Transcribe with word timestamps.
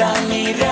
está 0.00 0.18
mi 0.28 0.69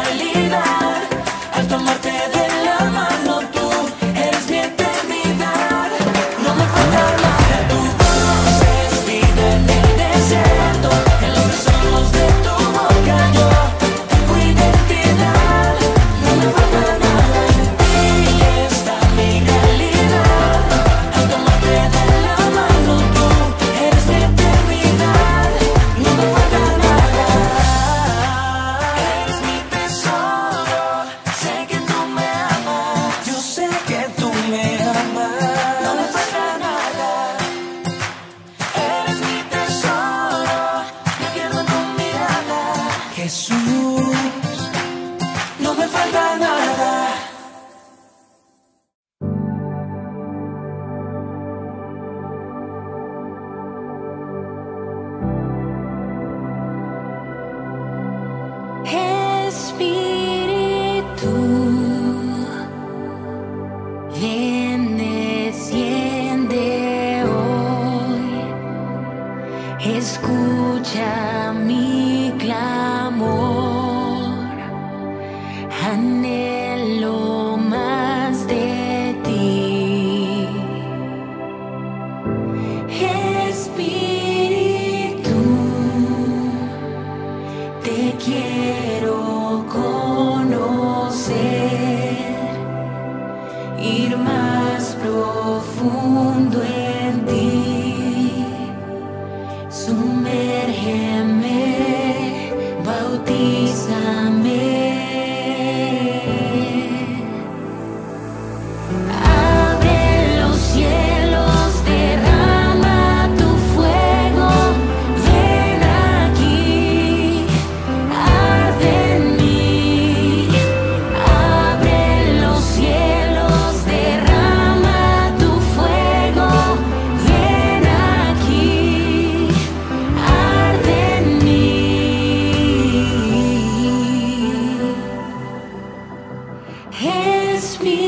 His 136.98 137.62
spirit. 137.62 138.07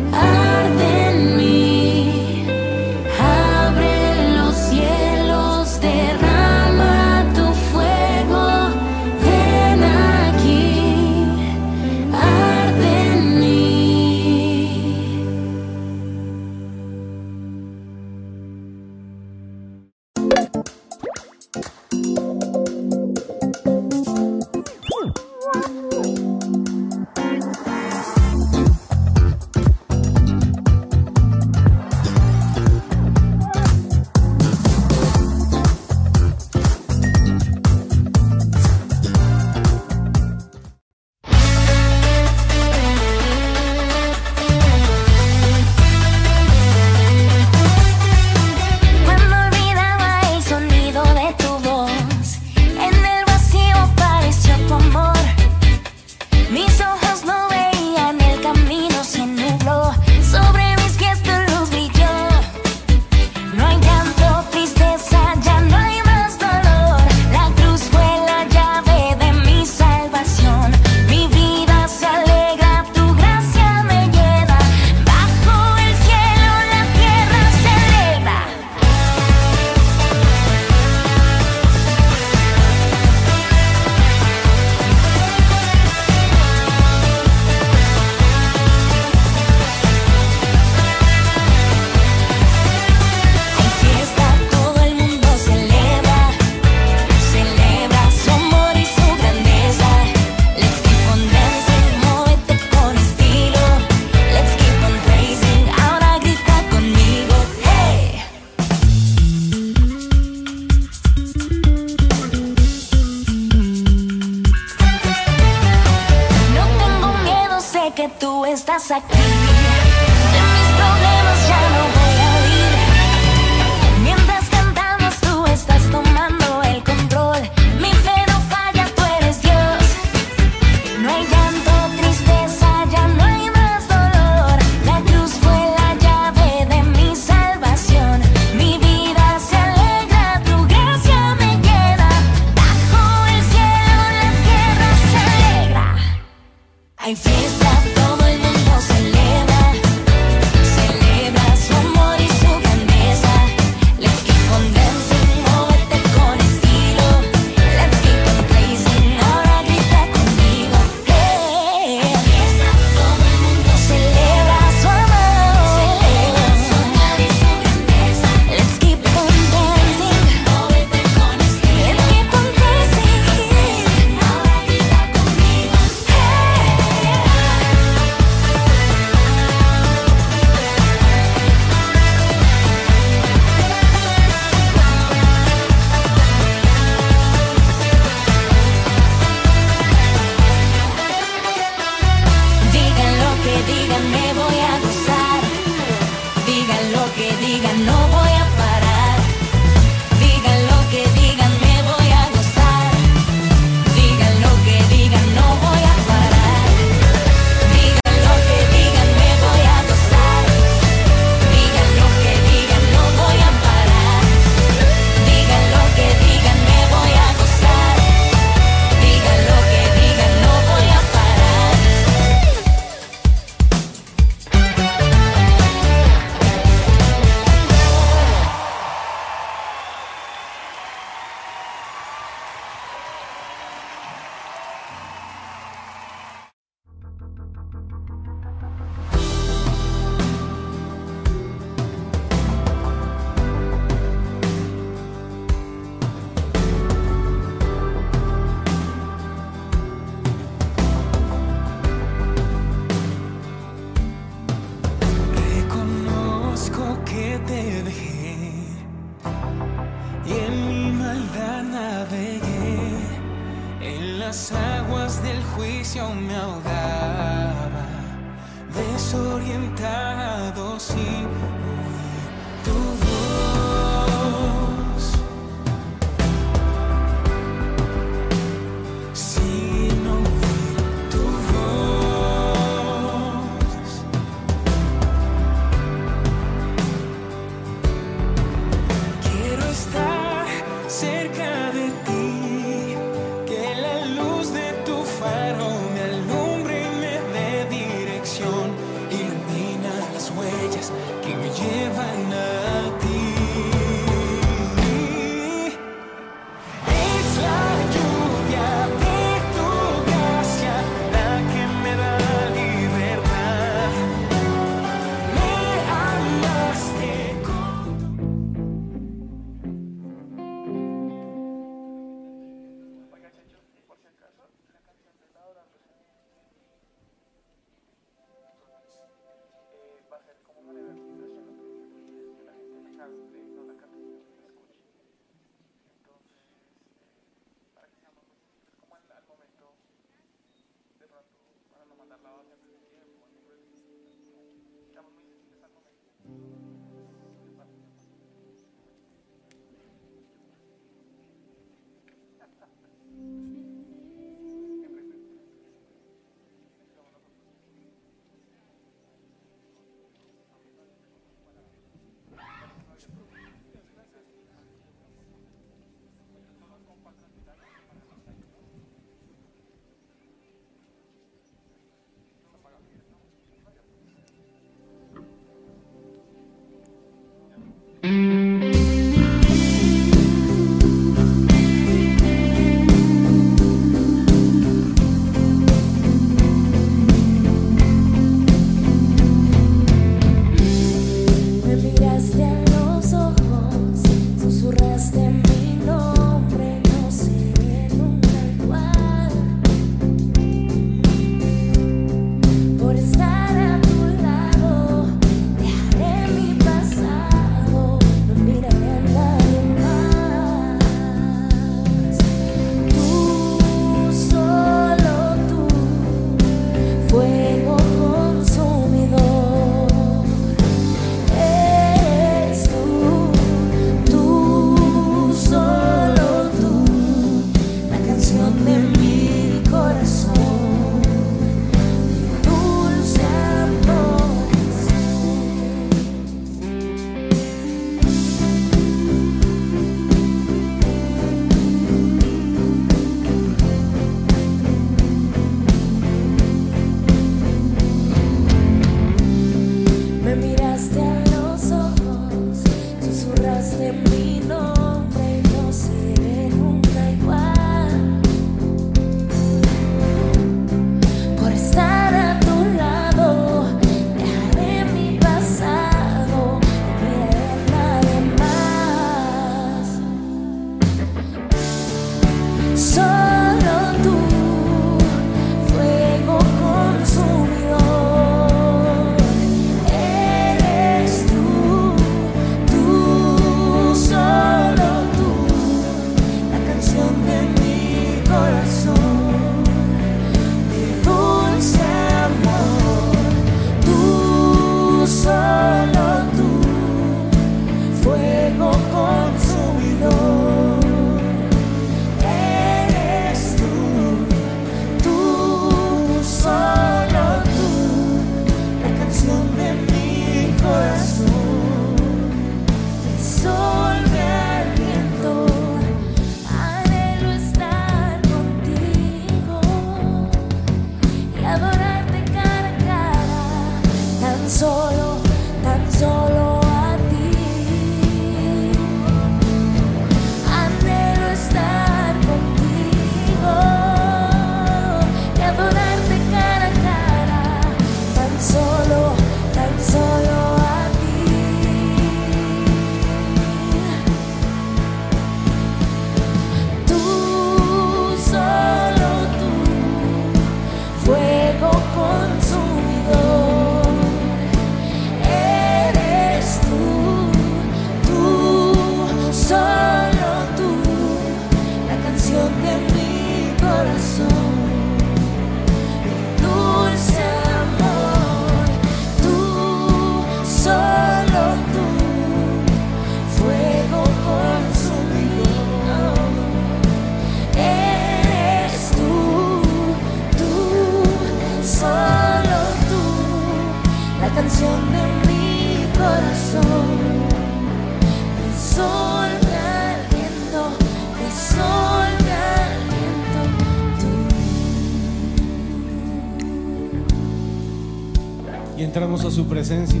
Entramos 598.90 599.24
a 599.24 599.30
su 599.30 599.46
presencia. 599.46 600.00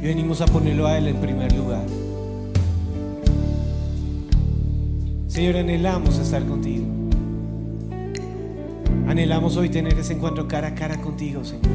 Y 0.00 0.06
venimos 0.06 0.40
a 0.40 0.46
ponerlo 0.46 0.86
a 0.86 0.96
Él 0.96 1.08
en 1.08 1.16
primer 1.16 1.52
lugar. 1.52 1.84
Señor, 5.26 5.56
anhelamos 5.56 6.16
estar 6.18 6.44
contigo. 6.44 6.86
Anhelamos 9.08 9.56
hoy 9.56 9.68
tener 9.68 9.98
ese 9.98 10.12
encuentro 10.12 10.46
cara 10.46 10.68
a 10.68 10.74
cara 10.76 11.00
contigo, 11.00 11.42
Señor. 11.44 11.66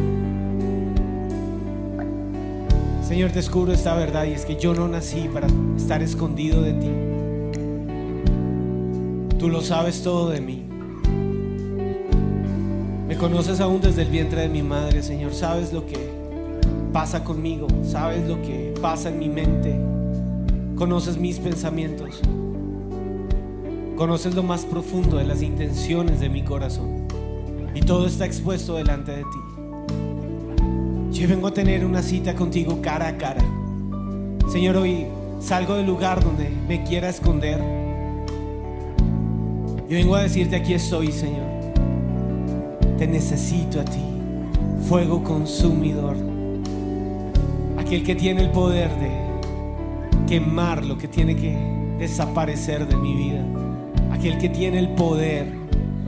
Señor, 3.05 3.33
descubro 3.33 3.73
esta 3.73 3.95
verdad 3.95 4.23
y 4.23 4.31
es 4.31 4.45
que 4.45 4.55
yo 4.55 4.73
no 4.73 4.87
nací 4.87 5.27
para 5.27 5.47
estar 5.75 6.01
escondido 6.01 6.61
de 6.61 6.71
ti. 6.71 6.89
Tú 9.39 9.49
lo 9.49 9.59
sabes 9.59 10.01
todo 10.03 10.29
de 10.29 10.39
mí. 10.39 10.64
Me 13.07 13.15
conoces 13.17 13.59
aún 13.61 13.81
desde 13.81 14.01
el 14.01 14.09
vientre 14.09 14.41
de 14.41 14.49
mi 14.49 14.63
madre, 14.63 15.03
Señor. 15.03 15.33
Sabes 15.33 15.71
lo 15.71 15.85
que 15.85 16.09
pasa 16.91 17.23
conmigo. 17.23 17.67
Sabes 17.83 18.27
lo 18.27 18.41
que 18.41 18.73
pasa 18.81 19.09
en 19.09 19.19
mi 19.19 19.29
mente. 19.29 19.79
Conoces 20.75 21.17
mis 21.17 21.37
pensamientos. 21.37 22.19
Conoces 23.95 24.33
lo 24.33 24.41
más 24.41 24.65
profundo 24.65 25.17
de 25.17 25.23
las 25.25 25.43
intenciones 25.43 26.19
de 26.19 26.29
mi 26.29 26.43
corazón. 26.43 27.05
Y 27.75 27.81
todo 27.81 28.07
está 28.07 28.25
expuesto 28.25 28.75
delante 28.75 29.11
de 29.11 29.21
ti. 29.21 29.39
Yo 31.11 31.27
vengo 31.27 31.47
a 31.47 31.53
tener 31.53 31.85
una 31.85 32.01
cita 32.01 32.33
contigo 32.33 32.81
cara 32.81 33.09
a 33.09 33.17
cara. 33.17 33.43
Señor, 34.51 34.77
hoy 34.77 35.05
salgo 35.39 35.75
del 35.75 35.85
lugar 35.85 36.23
donde 36.23 36.49
me 36.67 36.83
quiera 36.83 37.09
esconder. 37.09 37.59
Yo 39.87 39.95
vengo 39.95 40.15
a 40.15 40.23
decirte, 40.23 40.55
aquí 40.55 40.73
estoy, 40.73 41.11
Señor. 41.11 41.54
Te 42.97 43.07
necesito 43.07 43.81
a 43.81 43.85
ti, 43.85 44.03
fuego 44.87 45.21
consumidor. 45.21 46.15
Aquel 47.77 48.03
que 48.03 48.15
tiene 48.15 48.41
el 48.41 48.51
poder 48.51 48.89
de 48.99 49.11
quemar 50.27 50.85
lo 50.85 50.97
que 50.97 51.07
tiene 51.07 51.35
que 51.35 51.57
desaparecer 51.99 52.87
de 52.87 52.95
mi 52.95 53.13
vida. 53.15 53.43
Aquel 54.11 54.37
que 54.37 54.49
tiene 54.49 54.79
el 54.79 54.89
poder, 54.89 55.47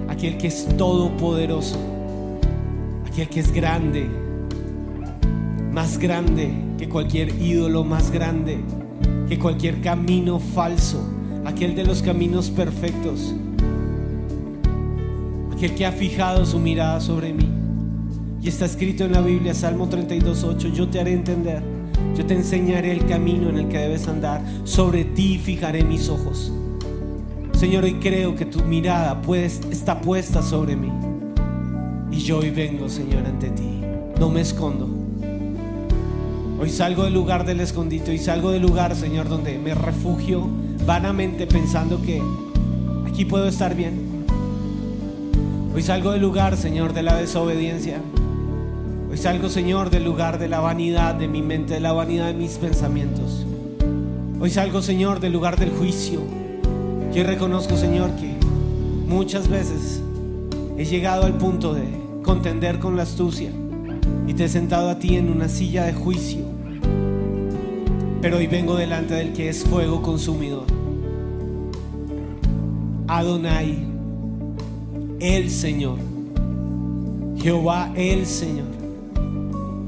aquel 0.07 0.37
que 0.37 0.47
es 0.47 0.65
todopoderoso, 0.77 1.77
aquel 3.05 3.27
que 3.27 3.41
es 3.41 3.51
grande, 3.51 4.07
más 5.71 5.97
grande 5.97 6.53
que 6.77 6.87
cualquier 6.87 7.29
ídolo, 7.41 7.83
más 7.83 8.11
grande 8.11 8.59
que 9.27 9.37
cualquier 9.37 9.81
camino 9.81 10.39
falso, 10.39 11.03
aquel 11.45 11.75
de 11.75 11.83
los 11.83 12.01
caminos 12.01 12.49
perfectos, 12.49 13.35
aquel 15.57 15.73
que 15.73 15.87
ha 15.87 15.91
fijado 15.91 16.45
su 16.45 16.59
mirada 16.59 17.01
sobre 17.01 17.33
mí. 17.33 17.49
Y 18.43 18.47
está 18.47 18.65
escrito 18.65 19.03
en 19.05 19.13
la 19.13 19.21
Biblia, 19.21 19.55
Salmo 19.55 19.89
32.8, 19.89 20.71
yo 20.71 20.87
te 20.87 20.99
haré 20.99 21.13
entender, 21.13 21.63
yo 22.15 22.23
te 22.27 22.35
enseñaré 22.35 22.91
el 22.91 23.07
camino 23.07 23.49
en 23.49 23.57
el 23.57 23.67
que 23.67 23.79
debes 23.79 24.07
andar, 24.07 24.39
sobre 24.65 25.03
ti 25.03 25.39
fijaré 25.39 25.83
mis 25.83 26.09
ojos. 26.09 26.53
Señor, 27.53 27.85
hoy 27.85 27.95
creo 27.95 28.35
que 28.35 28.45
tu 28.45 28.63
mirada 28.63 29.19
está 29.71 29.99
puesta 29.99 30.43
sobre 30.43 30.75
mí. 30.75 30.91
Y 32.11 32.19
yo 32.19 32.37
hoy 32.37 32.51
vengo, 32.51 32.87
Señor, 32.87 33.25
ante 33.25 33.49
ti. 33.49 33.81
No 34.19 34.29
me 34.29 34.41
escondo. 34.41 34.87
Hoy 36.59 36.69
salgo 36.69 37.03
del 37.03 37.15
lugar 37.15 37.47
del 37.47 37.61
escondite 37.61 38.13
y 38.13 38.19
salgo 38.19 38.51
del 38.51 38.61
lugar, 38.61 38.95
Señor, 38.95 39.27
donde 39.27 39.57
me 39.57 39.73
refugio 39.73 40.47
vanamente 40.85 41.47
pensando 41.47 41.99
que 41.99 42.21
aquí 43.07 43.25
puedo 43.25 43.47
estar 43.47 43.75
bien. 43.75 44.06
Hoy 45.77 45.83
salgo 45.83 46.11
del 46.11 46.23
lugar, 46.23 46.57
Señor, 46.57 46.93
de 46.93 47.03
la 47.03 47.15
desobediencia. 47.17 48.01
Hoy 49.11 49.15
salgo, 49.15 49.47
Señor, 49.47 49.91
del 49.91 50.05
lugar 50.05 50.39
de 50.39 50.47
la 50.47 50.59
vanidad 50.59 51.13
de 51.13 51.27
mi 51.27 51.43
mente, 51.43 51.75
de 51.75 51.79
la 51.79 51.93
vanidad 51.93 52.25
de 52.25 52.33
mis 52.33 52.57
pensamientos. 52.57 53.45
Hoy 54.39 54.49
salgo, 54.49 54.81
Señor, 54.81 55.19
del 55.19 55.33
lugar 55.33 55.59
del 55.59 55.69
juicio. 55.69 56.21
Yo 57.13 57.23
reconozco, 57.23 57.77
Señor, 57.77 58.09
que 58.15 58.33
muchas 59.07 59.49
veces 59.49 60.01
he 60.79 60.85
llegado 60.85 61.27
al 61.27 61.37
punto 61.37 61.75
de 61.75 61.83
contender 62.23 62.79
con 62.79 62.97
la 62.97 63.03
astucia 63.03 63.51
y 64.25 64.33
te 64.33 64.45
he 64.45 64.49
sentado 64.49 64.89
a 64.89 64.97
ti 64.97 65.15
en 65.15 65.29
una 65.29 65.47
silla 65.47 65.85
de 65.85 65.93
juicio. 65.93 66.43
Pero 68.19 68.37
hoy 68.37 68.47
vengo 68.47 68.77
delante 68.77 69.13
del 69.13 69.31
que 69.31 69.49
es 69.49 69.63
fuego 69.63 70.01
consumidor. 70.01 70.65
Adonai, 73.07 73.96
el 75.19 75.49
Señor. 75.49 75.97
Jehová, 77.37 77.91
el 77.95 78.25
Señor. 78.25 78.67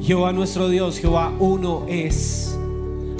Jehová 0.01 0.31
nuestro 0.31 0.69
Dios, 0.69 0.99
Jehová 0.99 1.31
uno 1.39 1.85
es. 1.87 2.57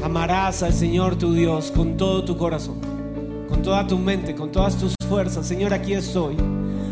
Amarás 0.04 0.64
al 0.64 0.74
Señor 0.74 1.18
tu 1.18 1.34
Dios 1.34 1.72
con 1.76 1.98
todo 1.98 2.24
tu 2.24 2.38
corazón, 2.38 2.76
con 3.50 3.62
toda 3.62 3.86
tu 3.86 3.98
mente, 3.98 4.34
con 4.34 4.52
todas 4.52 4.78
tus 4.78 4.96
fuerzas. 5.10 5.46
Señor, 5.46 5.74
aquí 5.74 5.94
estoy. 5.94 6.36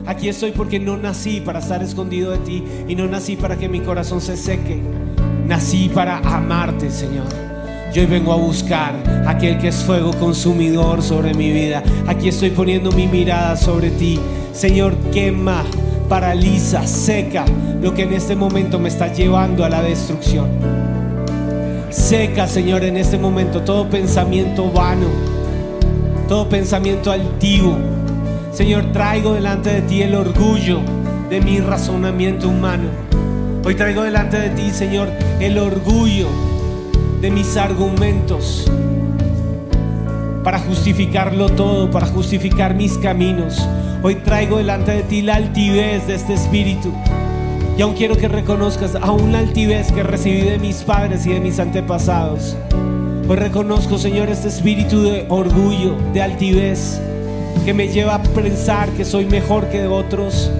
Aquí 0.05 0.29
estoy 0.29 0.51
porque 0.51 0.79
no 0.79 0.97
nací 0.97 1.41
para 1.41 1.59
estar 1.59 1.81
escondido 1.83 2.31
de 2.31 2.37
ti 2.39 2.63
y 2.87 2.95
no 2.95 3.07
nací 3.07 3.35
para 3.35 3.57
que 3.57 3.69
mi 3.69 3.79
corazón 3.81 4.21
se 4.21 4.35
seque. 4.35 4.81
Nací 5.47 5.89
para 5.89 6.17
amarte, 6.19 6.89
Señor. 6.89 7.25
Yo 7.93 8.01
hoy 8.01 8.07
vengo 8.07 8.33
a 8.33 8.35
buscar 8.35 8.93
aquel 9.25 9.57
que 9.57 9.69
es 9.69 9.83
fuego 9.83 10.11
consumidor 10.19 11.01
sobre 11.01 11.33
mi 11.33 11.51
vida. 11.51 11.83
Aquí 12.07 12.27
estoy 12.27 12.49
poniendo 12.49 12.91
mi 12.91 13.07
mirada 13.07 13.55
sobre 13.55 13.89
ti. 13.91 14.19
Señor, 14.57 14.95
quema, 15.13 15.63
paraliza, 16.09 16.87
seca 16.87 17.45
lo 17.79 17.93
que 17.93 18.01
en 18.01 18.13
este 18.13 18.35
momento 18.35 18.79
me 18.79 18.89
está 18.89 19.13
llevando 19.13 19.63
a 19.63 19.69
la 19.69 19.83
destrucción. 19.83 20.47
Seca, 21.91 22.47
Señor, 22.47 22.83
en 22.83 22.97
este 22.97 23.19
momento 23.19 23.61
todo 23.61 23.87
pensamiento 23.87 24.71
vano, 24.71 25.05
todo 26.27 26.49
pensamiento 26.49 27.11
altivo. 27.11 27.77
Señor, 28.51 28.91
traigo 28.91 29.35
delante 29.35 29.71
de 29.71 29.81
ti 29.83 30.01
el 30.01 30.15
orgullo 30.15 30.79
de 31.29 31.39
mi 31.39 31.59
razonamiento 31.59 32.49
humano. 32.49 32.89
Hoy 33.63 33.75
traigo 33.75 34.01
delante 34.01 34.39
de 34.39 34.49
ti, 34.49 34.71
Señor, 34.71 35.09
el 35.39 35.59
orgullo 35.59 36.29
de 37.21 37.29
mis 37.29 37.57
argumentos 37.57 38.65
para 40.43 40.57
justificarlo 40.57 41.49
todo, 41.49 41.91
para 41.91 42.07
justificar 42.07 42.73
mis 42.73 42.97
caminos. 42.97 43.63
Hoy 44.03 44.13
traigo 44.15 44.57
delante 44.57 44.91
de 44.91 45.01
ti 45.01 45.21
la 45.23 45.35
altivez 45.35 46.05
de 46.05 46.13
este 46.13 46.35
espíritu. 46.35 46.93
Y 47.77 47.81
aún 47.81 47.95
quiero 47.95 48.15
que 48.15 48.27
reconozcas 48.27 48.93
aún 48.95 49.31
la 49.31 49.39
altivez 49.39 49.91
que 49.91 50.03
recibí 50.03 50.41
de 50.41 50.59
mis 50.59 50.83
padres 50.83 51.25
y 51.25 51.33
de 51.33 51.39
mis 51.39 51.59
antepasados. 51.59 52.55
Hoy 53.27 53.35
reconozco, 53.35 53.97
Señor, 53.97 54.29
este 54.29 54.49
espíritu 54.49 55.01
de 55.01 55.25
orgullo, 55.29 55.95
de 56.13 56.21
altivez, 56.21 57.01
que 57.65 57.73
me 57.73 57.87
lleva 57.87 58.15
a 58.15 58.23
pensar 58.23 58.89
que 58.91 59.03
soy 59.03 59.25
mejor 59.25 59.67
que 59.69 59.87
otros 59.87 60.51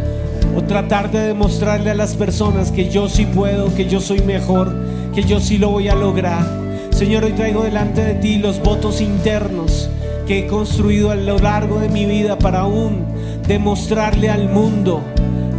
o 0.56 0.63
tratar 0.63 1.12
de 1.12 1.19
demostrarle 1.19 1.91
a 1.91 1.95
las 1.95 2.15
personas 2.15 2.71
que 2.71 2.89
yo 2.89 3.08
sí 3.08 3.26
puedo, 3.26 3.73
que 3.76 3.88
yo 3.88 4.02
soy 4.02 4.21
mejor, 4.21 4.76
que 5.13 5.21
yo 5.23 5.39
sí 5.39 5.60
lo 5.60 5.69
voy 5.69 5.89
a 5.89 5.95
lograr. 5.95 6.43
Señor, 6.89 7.23
hoy 7.23 7.34
traigo 7.34 7.63
delante 7.63 8.02
de 8.04 8.15
ti 8.15 8.38
los 8.38 8.60
votos 8.63 9.00
internos 9.00 9.89
que 10.26 10.39
he 10.39 10.47
construido 10.47 11.12
a 11.12 11.15
lo 11.15 11.38
largo 11.39 11.80
de 11.80 11.88
mi 11.88 12.06
vida 12.06 12.38
para 12.38 12.62
aún 12.62 13.06
demostrarle 13.47 14.29
al 14.29 14.49
mundo 14.49 15.01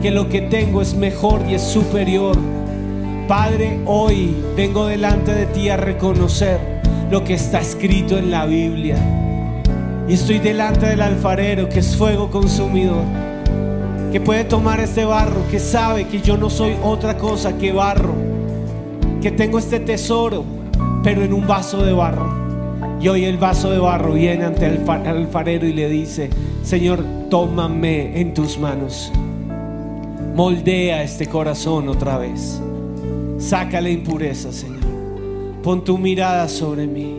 que 0.03 0.11
lo 0.11 0.29
que 0.29 0.42
tengo 0.42 0.83
es 0.83 0.94
mejor 0.94 1.42
y 1.48 1.55
es 1.55 1.62
superior. 1.62 2.37
Padre, 3.27 3.81
hoy 3.87 4.37
vengo 4.57 4.87
delante 4.87 5.35
de 5.35 5.46
ti 5.46 5.70
a 5.70 5.77
reconocer 5.77 6.59
lo 7.11 7.24
que 7.24 7.35
está 7.35 7.61
escrito 7.61 8.18
en 8.18 8.31
la 8.31 8.46
Biblia. 8.46 8.96
Y 10.07 10.14
estoy 10.14 10.38
delante 10.38 10.87
del 10.87 11.01
alfarero 11.01 11.68
que 11.68 11.81
es 11.81 11.96
fuego 11.96 12.31
consumidor, 12.31 13.05
que 14.12 14.20
puede 14.20 14.44
tomar 14.44 14.81
este 14.81 15.05
barro, 15.05 15.46
que 15.51 15.59
sabe 15.59 16.07
que 16.07 16.20
yo 16.20 16.37
no 16.37 16.48
soy 16.51 16.74
otra 16.83 17.16
cosa 17.16 17.57
que 17.59 17.72
barro, 17.72 18.14
que 19.20 19.31
tengo 19.31 19.59
este 19.59 19.81
tesoro, 19.81 20.44
pero 21.03 21.22
en 21.22 21.33
un 21.33 21.46
vaso 21.46 21.85
de 21.85 21.92
barro. 21.92 22.48
Y 23.01 23.09
hoy 23.09 23.25
el 23.25 23.39
vaso 23.39 23.71
de 23.71 23.79
barro 23.79 24.15
viene 24.15 24.45
ante 24.45 24.67
el 24.67 24.79
fa- 24.79 24.97
alfarero 25.09 25.67
y 25.67 25.73
le 25.73 25.89
dice, 25.89 26.31
Señor, 26.63 27.05
tómame 27.31 28.21
en 28.21 28.35
tus 28.35 28.59
manos. 28.59 29.13
Moldea 30.35 31.03
este 31.03 31.27
corazón 31.27 31.89
otra 31.89 32.19
vez. 32.19 32.61
Saca 33.39 33.81
la 33.81 33.91
impureza, 33.91 34.53
Señor. 34.53 34.79
Pon 35.63 35.85
tu 35.85 35.99
mirada 35.99 36.49
sobre 36.49 36.87
mí. 36.87 37.19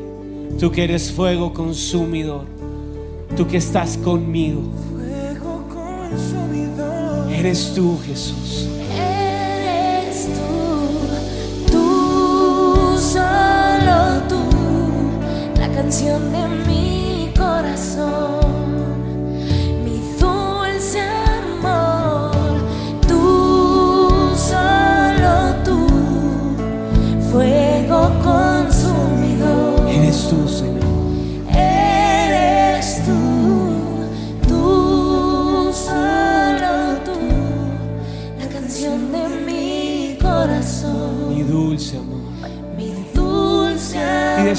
Tú 0.60 0.72
que 0.72 0.84
eres 0.84 1.12
fuego 1.12 1.54
consumidor. 1.54 2.44
Tú 3.38 3.48
que 3.48 3.58
estás 3.58 3.98
conmigo. 3.98 4.62
Fuego 4.92 5.64
consumidor. 5.70 7.32
Eres 7.32 7.74
tú, 7.76 7.98
Jesús. 8.06 8.69
Canción 15.82 16.34
de 16.34 16.46
mi 16.68 17.32
corazón, 17.38 18.79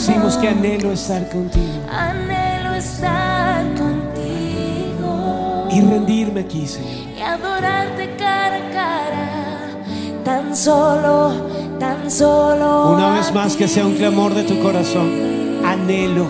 decimos 0.06 0.36
que 0.38 0.48
anhelo 0.48 0.92
estar 0.92 1.28
contigo. 1.28 1.84
anhelo 1.90 2.74
estar 2.74 3.62
contigo 3.74 5.68
Y 5.70 5.80
rendirme 5.82 6.40
aquí, 6.40 6.66
Señor. 6.66 6.90
y 7.18 7.20
adorarte 7.20 8.16
cara 8.16 8.56
a 8.56 8.70
cara, 8.72 9.28
tan 10.24 10.56
solo, 10.56 11.32
tan 11.78 12.10
solo. 12.10 12.94
Una 12.94 13.10
vez 13.10 13.30
más 13.34 13.56
que 13.56 13.68
sea 13.68 13.84
un 13.84 13.94
clamor 13.94 14.32
de 14.34 14.44
tu 14.44 14.58
corazón. 14.62 15.10
Anhelo. 15.66 16.26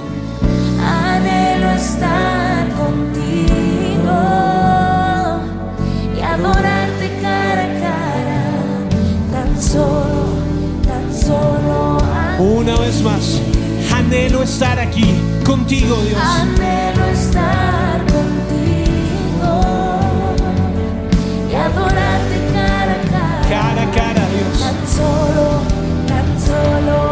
Anhelo 0.85 1.71
estar 1.71 2.69
contigo 2.71 4.19
y 6.19 6.21
adorarte 6.21 7.07
cara 7.23 7.63
a 7.63 7.81
cara, 7.87 8.43
tan 9.33 9.63
solo, 9.63 10.23
tan 10.85 11.15
solo. 11.15 11.99
Una 12.41 12.77
vez 12.81 13.01
más. 13.03 13.41
Anhelo 14.11 14.43
estar 14.43 14.77
aquí 14.81 15.05
contigo, 15.47 15.95
Dios. 16.03 16.21
Anhelo 16.21 17.05
estar 17.13 18.01
contigo 18.07 19.61
y 21.49 21.55
adorarte 21.55 22.41
cara 22.53 22.93
a 22.93 23.09
cara, 23.09 23.49
Cara 23.49 23.83
a 23.83 23.91
cara, 23.93 24.27
Dios. 24.35 24.59
tan 24.59 24.89
solo, 24.89 25.63
tan 26.09 26.41
solo 26.41 27.10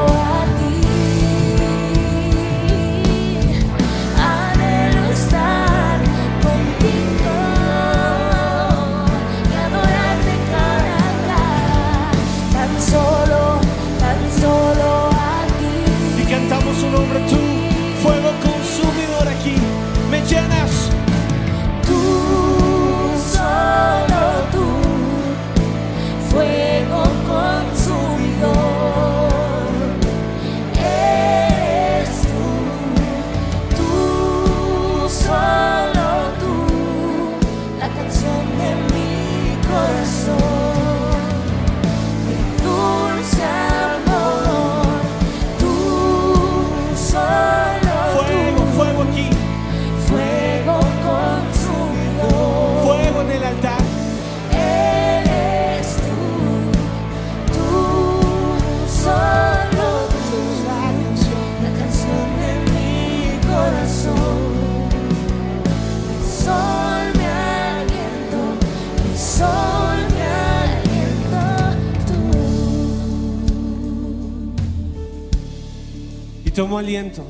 tomo 76.59 76.77
aliento 76.77 77.23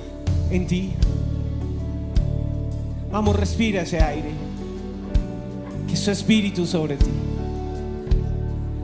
en 0.51 0.67
ti. 0.67 0.93
Vamos, 3.12 3.37
respira 3.37 3.83
ese 3.83 4.01
aire. 4.03 4.31
Que 5.87 5.97
su 5.97 6.11
espíritu 6.11 6.64
sobre 6.64 6.97
ti. 6.97 7.11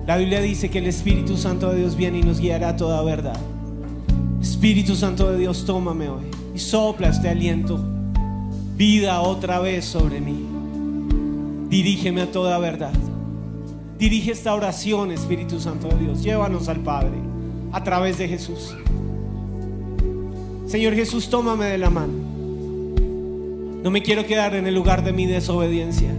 La 0.07 0.19
Biblia 0.19 0.43
dice 0.43 0.69
que 0.69 0.81
el 0.81 0.87
Espíritu 0.87 1.39
Santo 1.39 1.71
de 1.71 1.79
Dios 1.79 1.97
viene 1.97 2.19
y 2.19 2.23
nos 2.23 2.41
guiará 2.41 2.69
a 2.69 2.77
toda 2.77 3.03
verdad. 3.03 3.39
Espíritu 4.43 4.95
Santo 4.95 5.33
de 5.33 5.39
Dios, 5.39 5.65
tómame 5.65 6.11
hoy 6.11 6.27
y 6.55 6.59
sopla 6.59 7.09
este 7.09 7.31
aliento. 7.31 7.83
Vida 8.77 9.23
otra 9.23 9.61
vez 9.61 9.87
sobre 9.87 10.21
mí. 10.21 10.45
Dirígeme 11.71 12.21
a 12.21 12.31
toda 12.31 12.59
verdad. 12.59 12.93
Dirige 13.99 14.33
esta 14.33 14.55
oración, 14.55 15.11
Espíritu 15.11 15.59
Santo 15.59 15.89
de 15.89 15.97
Dios. 16.01 16.23
Llévanos 16.23 16.69
al 16.69 16.81
Padre 16.81 17.17
a 17.73 17.83
través 17.83 18.19
de 18.19 18.29
Jesús. 18.29 18.75
Señor 20.75 20.97
Jesús, 20.97 21.31
tómame 21.31 21.67
de 21.67 21.79
la 21.79 21.89
mano. 21.89 22.15
No 23.85 23.93
me 23.93 24.03
quiero 24.03 24.27
quedar 24.27 24.57
en 24.57 24.67
el 24.67 24.75
lugar 24.75 25.05
de 25.05 25.13
mi 25.13 25.25
desobediencia. 25.25 26.11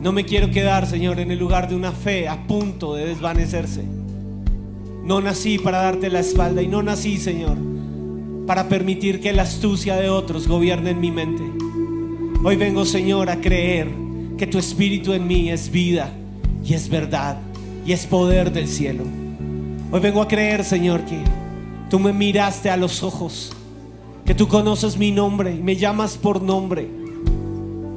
No 0.00 0.12
me 0.12 0.24
quiero 0.24 0.52
quedar, 0.52 0.86
Señor, 0.86 1.18
en 1.18 1.32
el 1.32 1.38
lugar 1.40 1.68
de 1.68 1.74
una 1.74 1.90
fe 1.90 2.28
a 2.28 2.46
punto 2.46 2.94
de 2.94 3.04
desvanecerse. 3.04 3.82
No 5.02 5.20
nací 5.20 5.58
para 5.58 5.78
darte 5.78 6.08
la 6.08 6.20
espalda 6.20 6.62
y 6.62 6.68
no 6.68 6.84
nací, 6.84 7.16
Señor, 7.16 7.58
para 8.46 8.68
permitir 8.68 9.18
que 9.18 9.32
la 9.32 9.42
astucia 9.42 9.96
de 9.96 10.08
otros 10.08 10.46
gobierne 10.46 10.90
en 10.90 11.00
mi 11.00 11.10
mente. 11.10 11.42
Hoy 12.44 12.54
vengo, 12.54 12.84
Señor, 12.84 13.28
a 13.28 13.40
creer 13.40 13.88
que 14.38 14.46
tu 14.46 14.56
espíritu 14.58 15.14
en 15.14 15.26
mí 15.26 15.50
es 15.50 15.72
vida 15.72 16.12
y 16.64 16.74
es 16.74 16.88
verdad 16.88 17.38
y 17.84 17.90
es 17.90 18.06
poder 18.06 18.52
del 18.52 18.68
cielo. 18.68 19.02
Hoy 19.90 19.98
vengo 19.98 20.22
a 20.22 20.28
creer, 20.28 20.62
Señor, 20.62 21.04
que 21.04 21.18
tú 21.90 21.98
me 21.98 22.12
miraste 22.12 22.70
a 22.70 22.76
los 22.76 23.02
ojos, 23.02 23.52
que 24.24 24.34
tú 24.34 24.48
conoces 24.48 24.96
mi 24.96 25.12
nombre 25.12 25.54
y 25.54 25.62
me 25.62 25.76
llamas 25.76 26.16
por 26.16 26.42
nombre 26.42 26.88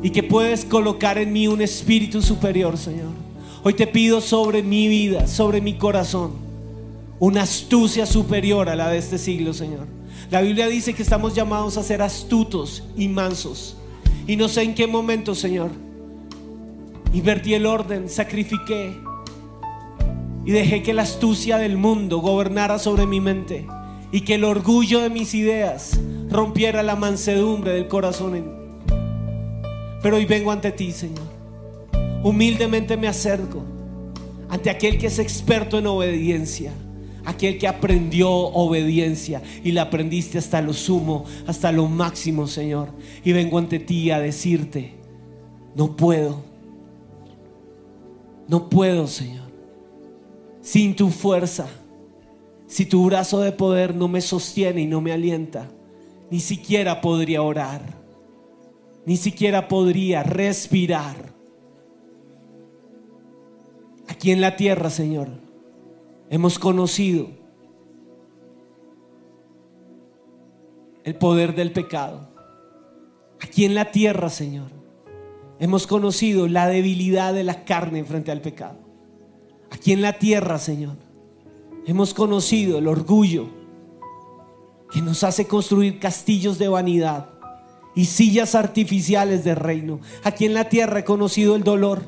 y 0.04 0.12
que 0.12 0.23
puedes 0.23 0.63
colocar 0.63 1.17
en 1.17 1.34
mí 1.34 1.47
un 1.47 1.62
espíritu 1.62 2.21
superior, 2.21 2.78
Señor. 2.78 3.10
Hoy 3.63 3.73
te 3.73 3.88
pido 3.88 4.21
sobre 4.21 4.63
mi 4.63 4.88
vida, 4.88 5.28
sobre 5.28 5.60
mi 5.60 5.73
corazón, 5.73 6.32
una 7.19 7.41
astucia 7.41 8.06
superior 8.06 8.69
a 8.69 8.75
la 8.75 8.89
de 8.89 8.97
este 8.97 9.17
siglo, 9.17 9.54
Señor. 9.54 9.88
La 10.32 10.41
Biblia 10.41 10.67
dice 10.67 10.93
que 10.93 11.02
estamos 11.02 11.34
llamados 11.34 11.78
a 11.78 11.84
ser 11.84 12.02
astutos 12.02 12.84
y 12.95 13.08
mansos. 13.08 13.75
Y 14.28 14.36
no 14.36 14.47
sé 14.47 14.62
en 14.62 14.75
qué 14.75 14.86
momento, 14.86 15.34
Señor, 15.34 15.71
invertí 17.12 17.56
el 17.56 17.65
orden, 17.65 18.08
sacrifiqué 18.08 18.95
y 20.45 20.52
dejé 20.52 20.84
que 20.84 20.93
la 20.93 21.02
astucia 21.02 21.58
del 21.58 21.78
mundo 21.78 22.19
gobernara 22.19 22.78
sobre 22.78 23.08
mi 23.08 23.19
mente 23.19 23.65
y 24.11 24.21
que 24.21 24.35
el 24.35 24.43
orgullo 24.43 25.01
de 25.01 25.09
mis 25.09 25.33
ideas 25.33 25.99
rompiera 26.29 26.83
la 26.83 26.95
mansedumbre 26.95 27.73
del 27.73 27.87
corazón 27.87 28.35
en 28.35 28.45
mí. 28.45 28.59
Pero 30.01 30.17
hoy 30.17 30.25
vengo 30.25 30.51
ante 30.51 30.71
ti, 30.71 30.91
Señor. 30.91 31.27
Humildemente 32.23 32.97
me 32.97 33.07
acerco 33.07 33.63
ante 34.49 34.69
aquel 34.69 34.97
que 34.97 35.07
es 35.07 35.19
experto 35.19 35.77
en 35.77 35.87
obediencia, 35.87 36.71
aquel 37.23 37.57
que 37.59 37.67
aprendió 37.67 38.29
obediencia 38.31 39.41
y 39.63 39.71
la 39.71 39.83
aprendiste 39.83 40.37
hasta 40.37 40.61
lo 40.61 40.73
sumo, 40.73 41.25
hasta 41.45 41.71
lo 41.71 41.87
máximo, 41.87 42.47
Señor. 42.47 42.89
Y 43.23 43.31
vengo 43.31 43.57
ante 43.57 43.79
ti 43.79 44.09
a 44.11 44.19
decirte, 44.19 44.95
no 45.75 45.95
puedo, 45.95 46.41
no 48.47 48.69
puedo, 48.69 49.05
Señor, 49.05 49.49
sin 50.61 50.95
tu 50.95 51.09
fuerza, 51.09 51.67
si 52.69 52.86
tu 52.86 53.03
brazo 53.03 53.41
de 53.41 53.51
poder 53.51 53.93
no 53.93 54.08
me 54.08 54.21
sostiene 54.21 54.79
y 54.79 54.88
no 54.88 55.01
me 55.01 55.12
alienta, 55.12 55.69
ni 56.32 56.39
siquiera 56.39 57.01
podría 57.01 57.41
orar 57.41 57.99
ni 59.10 59.17
siquiera 59.17 59.67
podría 59.67 60.21
respirar. 60.21 61.34
Aquí 64.08 64.32
en 64.32 64.39
la 64.39 64.55
tierra, 64.55 64.91
Señor, 64.91 65.29
hemos 66.29 66.60
conocido 66.60 67.27
el 71.03 71.15
poder 71.15 71.55
del 71.55 71.71
pecado. 71.71 72.29
Aquí 73.39 73.65
en 73.65 73.73
la 73.73 73.89
tierra, 73.89 74.29
Señor, 74.29 74.69
hemos 75.60 75.88
conocido 75.88 76.47
la 76.47 76.67
debilidad 76.67 77.34
de 77.34 77.43
la 77.43 77.65
carne 77.65 78.03
frente 78.03 78.32
al 78.32 78.41
pecado. 78.41 78.77
Aquí 79.71 79.91
en 79.91 80.03
la 80.03 80.19
tierra, 80.19 80.60
Señor, 80.60 80.97
hemos 81.85 82.13
conocido 82.13 82.77
el 82.77 82.87
orgullo 82.87 83.47
que 84.91 85.01
nos 85.01 85.23
hace 85.23 85.47
construir 85.47 85.99
castillos 85.99 86.57
de 86.57 86.67
vanidad 86.67 87.29
y 87.95 88.05
sillas 88.05 88.55
artificiales 88.55 89.43
de 89.43 89.55
reino. 89.55 89.99
Aquí 90.23 90.45
en 90.45 90.53
la 90.53 90.69
tierra 90.69 90.99
he 90.99 91.03
conocido 91.03 91.55
el 91.55 91.63
dolor 91.63 92.03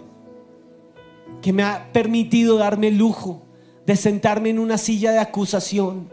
que 1.41 1.53
me 1.53 1.63
ha 1.63 1.91
permitido 1.91 2.57
darme 2.57 2.87
el 2.89 2.97
lujo 2.97 3.43
de 3.85 3.95
sentarme 3.95 4.49
en 4.49 4.59
una 4.59 4.77
silla 4.77 5.11
de 5.11 5.19
acusación. 5.19 6.09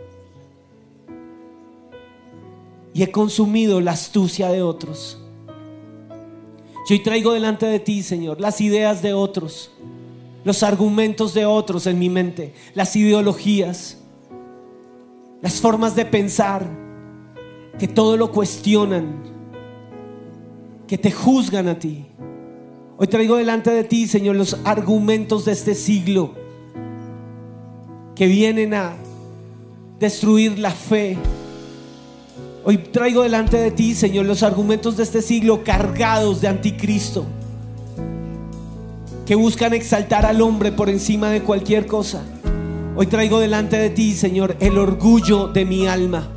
Y 2.95 3.03
he 3.03 3.11
consumido 3.11 3.81
la 3.81 3.93
astucia 3.93 4.49
de 4.49 4.63
otros. 4.63 5.23
Yo 6.89 7.03
traigo 7.03 7.33
delante 7.33 7.67
de 7.67 7.79
ti, 7.81 8.03
Señor, 8.03 8.41
las 8.41 8.61
ideas 8.63 9.03
de 9.03 9.13
otros, 9.13 9.71
los 10.49 10.63
argumentos 10.63 11.35
de 11.35 11.45
otros 11.45 11.87
en 11.87 11.99
mi 11.99 12.09
mente, 12.09 12.55
las 12.73 12.97
ideologías, 12.97 13.99
las 15.43 15.61
formas 15.61 15.95
de 15.95 16.07
pensar 16.07 16.67
que 17.79 17.87
todo 17.87 18.17
lo 18.17 18.33
cuestionan, 18.33 19.25
que 20.87 20.97
te 20.97 21.13
juzgan 21.13 21.69
a 21.69 21.79
ti. 21.79 22.07
Hoy 22.97 23.09
traigo 23.09 23.37
delante 23.37 23.71
de 23.71 23.85
ti, 23.85 24.09
Señor, 24.09 24.37
los 24.37 24.57
argumentos 24.65 25.45
de 25.45 25.53
este 25.53 25.75
siglo 25.75 26.33
que 28.15 28.27
vienen 28.27 28.73
a 28.73 28.95
destruir 30.01 30.59
la 30.59 30.71
fe. 30.71 31.19
Hoy 32.65 32.79
traigo 32.79 33.23
delante 33.23 33.59
de 33.59 33.71
ti, 33.71 33.95
Señor, 33.95 34.25
los 34.25 34.43
argumentos 34.43 34.97
de 34.97 35.03
este 35.03 35.21
siglo 35.21 35.63
cargados 35.63 36.41
de 36.41 36.49
anticristo, 36.49 37.27
que 39.29 39.35
buscan 39.35 39.75
exaltar 39.75 40.25
al 40.25 40.41
hombre 40.41 40.73
por 40.73 40.89
encima 40.89 41.29
de 41.29 41.43
cualquier 41.43 41.87
cosa. 41.87 42.23
Hoy 42.97 43.09
traigo 43.09 43.39
delante 43.39 43.77
de 43.77 43.91
ti, 43.91 44.15
Señor, 44.15 44.57
el 44.59 44.79
orgullo 44.79 45.49
de 45.49 45.67
mi 45.67 45.87
alma. 45.87 46.31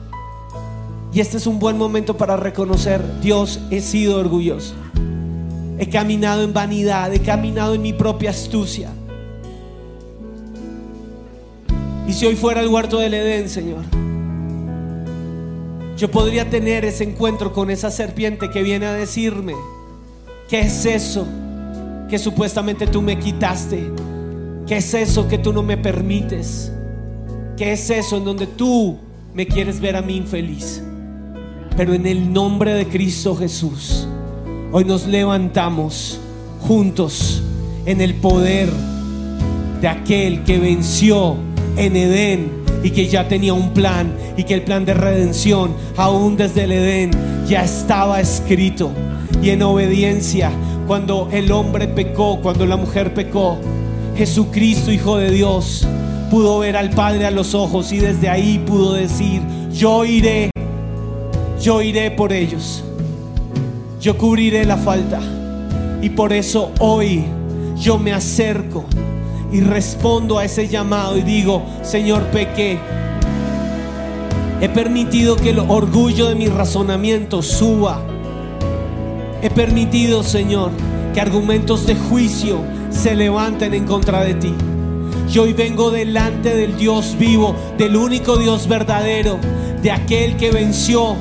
Y 1.14 1.22
este 1.22 1.38
es 1.38 1.48
un 1.48 1.58
buen 1.58 1.78
momento 1.78 2.18
para 2.18 2.36
reconocer, 2.36 3.22
Dios, 3.22 3.62
he 3.70 3.80
sido 3.80 4.20
orgulloso. 4.20 4.74
He 5.78 5.88
caminado 5.88 6.44
en 6.44 6.52
vanidad, 6.52 7.14
he 7.14 7.22
caminado 7.22 7.76
en 7.76 7.82
mi 7.82 7.94
propia 7.94 8.32
astucia. 8.32 8.90
Y 12.06 12.12
si 12.12 12.26
hoy 12.26 12.36
fuera 12.36 12.60
el 12.60 12.68
huerto 12.68 13.00
del 13.00 13.14
Edén, 13.14 13.48
Señor, 13.48 13.86
yo 15.96 16.12
podría 16.12 16.50
tener 16.50 16.84
ese 16.84 17.06
encuentro 17.06 17.54
con 17.54 17.70
esa 17.70 17.90
serpiente 17.90 18.50
que 18.50 18.62
viene 18.62 18.88
a 18.88 18.92
decirme, 18.92 19.56
¿qué 20.50 20.60
es 20.60 20.86
eso 20.86 21.26
que 22.12 22.20
supuestamente 22.20 22.88
tú 22.88 23.02
me 23.02 23.18
quitaste? 23.18 23.90
¿Qué 24.68 24.78
es 24.78 24.94
eso 24.94 25.30
que 25.30 25.38
tú 25.38 25.54
no 25.54 25.64
me 25.64 25.78
permites? 25.78 26.70
¿Qué 27.56 27.72
es 27.72 27.90
eso 27.90 28.18
en 28.18 28.26
donde 28.26 28.48
tú 28.48 28.98
me 29.34 29.48
quieres 29.48 29.80
ver 29.80 29.96
a 29.96 30.02
mí 30.02 30.18
infeliz? 30.18 30.84
Pero 31.78 31.94
en 31.94 32.06
el 32.06 32.34
nombre 32.34 32.74
de 32.74 32.86
Cristo 32.86 33.34
Jesús, 33.34 34.06
hoy 34.74 34.84
nos 34.84 35.08
levantamos 35.08 36.20
juntos 36.60 37.42
en 37.86 38.02
el 38.02 38.16
poder 38.16 38.70
de 39.80 39.88
aquel 39.88 40.44
que 40.44 40.60
venció 40.60 41.38
en 41.78 41.96
Edén 41.96 42.52
y 42.84 42.90
que 42.90 43.08
ya 43.08 43.30
tenía 43.30 43.54
un 43.54 43.74
plan 43.74 44.14
y 44.36 44.44
que 44.44 44.56
el 44.56 44.64
plan 44.64 44.84
de 44.84 44.96
redención 44.96 45.74
aún 45.96 46.36
desde 46.36 46.66
el 46.66 46.74
Edén 46.74 47.12
ya 47.48 47.64
estaba 47.64 48.20
escrito. 48.20 48.92
Y 49.42 49.52
en 49.52 49.64
obediencia, 49.64 50.52
cuando 50.92 51.30
el 51.32 51.54
hombre 51.54 51.88
pecó, 51.88 52.42
cuando 52.42 52.66
la 52.66 52.76
mujer 52.76 53.14
pecó, 53.14 53.58
Jesucristo, 54.18 54.92
Hijo 54.92 55.16
de 55.16 55.32
Dios, 55.32 55.88
pudo 56.30 56.60
ver 56.60 56.76
al 56.76 56.90
Padre 56.90 57.26
a 57.26 57.32
los 57.32 57.56
ojos 57.56 57.94
y 57.94 58.00
desde 58.00 58.28
ahí 58.28 58.62
pudo 58.68 58.92
decir, 58.96 59.42
yo 59.72 60.04
iré 60.04 60.52
yo 61.62 61.82
iré 61.82 62.12
por 62.12 62.34
ellos. 62.34 62.84
Yo 64.02 64.18
cubriré 64.18 64.66
la 64.66 64.76
falta. 64.76 65.22
Y 66.02 66.10
por 66.10 66.34
eso 66.34 66.74
hoy 66.80 67.24
yo 67.78 67.98
me 67.98 68.12
acerco 68.12 68.84
y 69.50 69.62
respondo 69.62 70.40
a 70.40 70.44
ese 70.44 70.68
llamado 70.68 71.18
y 71.18 71.22
digo, 71.22 71.64
Señor, 71.84 72.24
pequé. 72.32 72.80
He 74.60 74.68
permitido 74.68 75.38
que 75.38 75.52
el 75.52 75.60
orgullo 75.60 76.28
de 76.28 76.36
mi 76.36 76.48
razonamiento 76.48 77.42
suba. 77.42 78.11
He 79.42 79.50
permitido, 79.50 80.24
Señor, 80.24 80.72
que 81.14 81.22
argumentos 81.22 81.88
de 81.88 81.96
juicio 81.96 82.60
se 82.92 83.16
levanten 83.16 83.74
en 83.74 83.86
contra 83.86 84.24
de 84.24 84.36
ti. 84.36 84.54
Yo 85.30 85.44
hoy 85.44 85.54
vengo 85.54 85.90
delante 85.90 86.56
del 86.56 86.78
Dios 86.78 87.16
vivo, 87.18 87.56
del 87.78 87.96
único 87.96 88.38
Dios 88.38 88.68
verdadero, 88.68 89.40
de 89.82 89.92
aquel 89.92 90.38
que 90.38 90.52
venció 90.52 91.16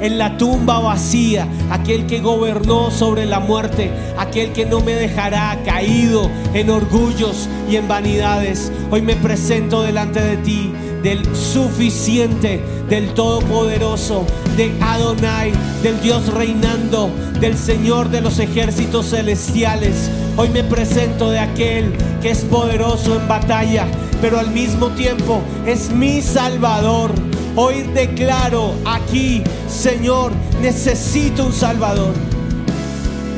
en 0.00 0.18
la 0.18 0.36
tumba 0.36 0.78
vacía, 0.78 1.48
aquel 1.70 2.06
que 2.06 2.20
gobernó 2.20 2.90
sobre 2.90 3.26
la 3.26 3.40
muerte, 3.40 3.90
aquel 4.18 4.52
que 4.52 4.66
no 4.66 4.80
me 4.80 4.92
dejará 4.92 5.58
caído 5.64 6.30
en 6.54 6.70
orgullos 6.70 7.48
y 7.68 7.76
en 7.76 7.88
vanidades. 7.88 8.70
Hoy 8.90 9.02
me 9.02 9.16
presento 9.16 9.82
delante 9.82 10.20
de 10.20 10.36
ti, 10.36 10.72
del 11.06 11.36
suficiente, 11.36 12.60
del 12.88 13.14
todopoderoso, 13.14 14.26
de 14.56 14.72
Adonai, 14.80 15.52
del 15.80 16.00
Dios 16.00 16.26
reinando, 16.34 17.10
del 17.38 17.56
Señor 17.56 18.08
de 18.08 18.20
los 18.20 18.40
ejércitos 18.40 19.10
celestiales. 19.10 20.10
Hoy 20.36 20.48
me 20.48 20.64
presento 20.64 21.30
de 21.30 21.38
aquel 21.38 21.92
que 22.20 22.30
es 22.30 22.40
poderoso 22.40 23.14
en 23.14 23.28
batalla, 23.28 23.86
pero 24.20 24.40
al 24.40 24.50
mismo 24.50 24.88
tiempo 24.88 25.42
es 25.64 25.90
mi 25.92 26.20
Salvador. 26.22 27.12
Hoy 27.54 27.82
declaro 27.94 28.74
aquí, 28.84 29.44
Señor, 29.68 30.32
necesito 30.60 31.46
un 31.46 31.52
Salvador. 31.52 32.14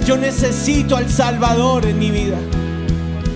Yo 0.06 0.16
necesito 0.16 0.96
al 0.96 1.10
Salvador 1.10 1.84
en 1.84 1.98
mi 1.98 2.10
vida. 2.10 2.38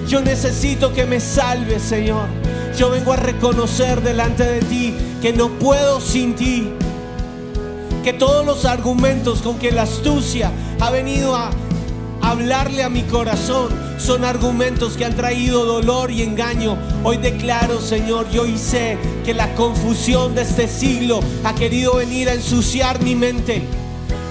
Yo 0.09 0.23
necesito 0.23 0.95
que 0.95 1.05
me 1.05 1.21
salves, 1.21 1.83
Señor. 1.83 2.42
Yo 2.77 2.91
vengo 2.91 3.13
a 3.13 3.17
reconocer 3.17 4.03
delante 4.03 4.45
de 4.45 4.61
ti 4.61 4.95
que 5.21 5.33
no 5.33 5.51
puedo 5.59 6.01
sin 6.01 6.35
ti. 6.35 6.71
Que 8.03 8.13
todos 8.13 8.45
los 8.45 8.65
argumentos 8.65 9.43
con 9.43 9.59
que 9.59 9.71
la 9.71 9.83
astucia 9.83 10.51
ha 10.81 10.91
venido 10.91 11.37
a 11.37 11.51
hablarle 12.23 12.83
a 12.83 12.89
mi 12.89 13.03
corazón 13.03 13.69
son 13.99 14.25
argumentos 14.25 14.97
que 14.97 15.05
han 15.05 15.15
traído 15.15 15.65
dolor 15.65 16.11
y 16.11 16.23
engaño. 16.23 16.77
Hoy 17.05 17.19
declaro, 17.19 17.81
Señor, 17.81 18.29
yo 18.31 18.43
hoy 18.43 18.59
sé 18.59 18.99
que 19.25 19.35
la 19.35 19.55
confusión 19.55 20.35
de 20.35 20.43
este 20.43 20.67
siglo 20.67 21.21
ha 21.45 21.55
querido 21.55 21.97
venir 21.97 22.29
a 22.29 22.35
ensuciar 22.35 23.01
mi 23.03 23.15
mente. 23.15 23.63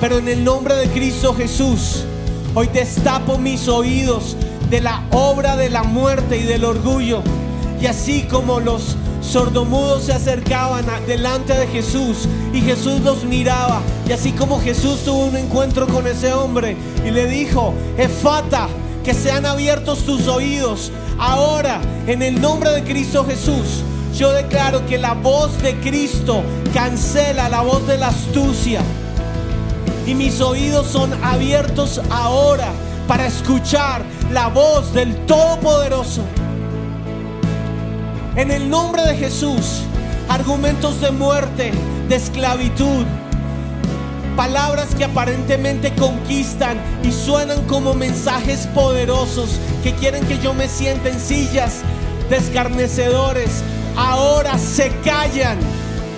Pero 0.02 0.18
en 0.18 0.28
el 0.28 0.44
nombre 0.44 0.76
de 0.76 0.88
Cristo 0.88 1.34
Jesús, 1.34 2.04
hoy 2.54 2.68
destapo 2.74 3.38
mis 3.38 3.68
oídos 3.68 4.36
de 4.70 4.82
la 4.82 5.06
obra 5.12 5.56
de 5.56 5.70
la 5.70 5.84
muerte 5.84 6.38
y 6.38 6.44
del 6.44 6.66
orgullo. 6.66 7.22
Y 7.82 7.88
así 7.88 8.24
como 8.24 8.60
los 8.60 8.96
sordomudos 9.22 10.04
se 10.04 10.14
acercaban 10.14 10.86
delante 11.08 11.54
de 11.54 11.68
Jesús 11.68 12.28
y 12.54 12.62
Jesús 12.62 13.02
los 13.02 13.24
miraba, 13.24 13.82
y 14.08 14.12
así 14.12 14.32
como 14.34 14.62
Jesús 14.62 15.00
tuvo 15.04 15.26
un 15.26 15.36
encuentro 15.36 15.88
con 15.88 16.06
ese 16.06 16.32
hombre 16.34 16.78
y 17.06 17.10
le 17.10 17.26
dijo, 17.26 17.74
Efata, 17.98 18.68
que 19.04 19.14
sean 19.14 19.46
abiertos 19.46 20.06
tus 20.06 20.28
oídos. 20.28 20.92
Ahora, 21.18 21.82
en 22.08 22.22
el 22.22 22.40
nombre 22.40 22.72
de 22.72 22.84
Cristo 22.84 23.26
Jesús, 23.26 23.84
yo 24.16 24.32
declaro 24.32 24.86
que 24.86 24.98
la 24.98 25.14
voz 25.14 25.60
de 25.62 25.76
Cristo 25.80 26.44
cancela 26.74 27.50
la 27.50 27.62
voz 27.62 27.88
de 27.88 27.98
la 27.98 28.10
astucia 28.10 28.82
y 30.06 30.14
mis 30.14 30.42
oídos 30.42 30.88
son 30.88 31.12
abiertos 31.24 32.02
ahora 32.10 32.72
para 33.08 33.28
escuchar 33.28 34.04
la 34.32 34.48
voz 34.48 34.94
del 34.94 35.26
Todopoderoso. 35.26 36.22
En 38.36 38.50
el 38.50 38.70
nombre 38.70 39.04
de 39.04 39.18
Jesús, 39.18 39.82
argumentos 40.30 41.02
de 41.02 41.12
muerte, 41.12 41.74
de 42.08 42.16
esclavitud, 42.16 43.06
palabras 44.38 44.96
que 44.96 45.04
aparentemente 45.04 45.94
conquistan 45.96 46.78
y 47.04 47.12
suenan 47.12 47.62
como 47.68 47.94
mensajes 47.94 48.68
poderosos 48.68 49.60
que 49.84 49.94
quieren 49.96 50.26
que 50.28 50.40
yo 50.40 50.54
me 50.54 50.70
sienta 50.70 51.10
en 51.10 51.20
sillas 51.20 51.82
de 52.30 52.38
escarnecedores, 52.38 53.64
ahora 53.98 54.58
se 54.58 54.90
callan. 55.04 55.58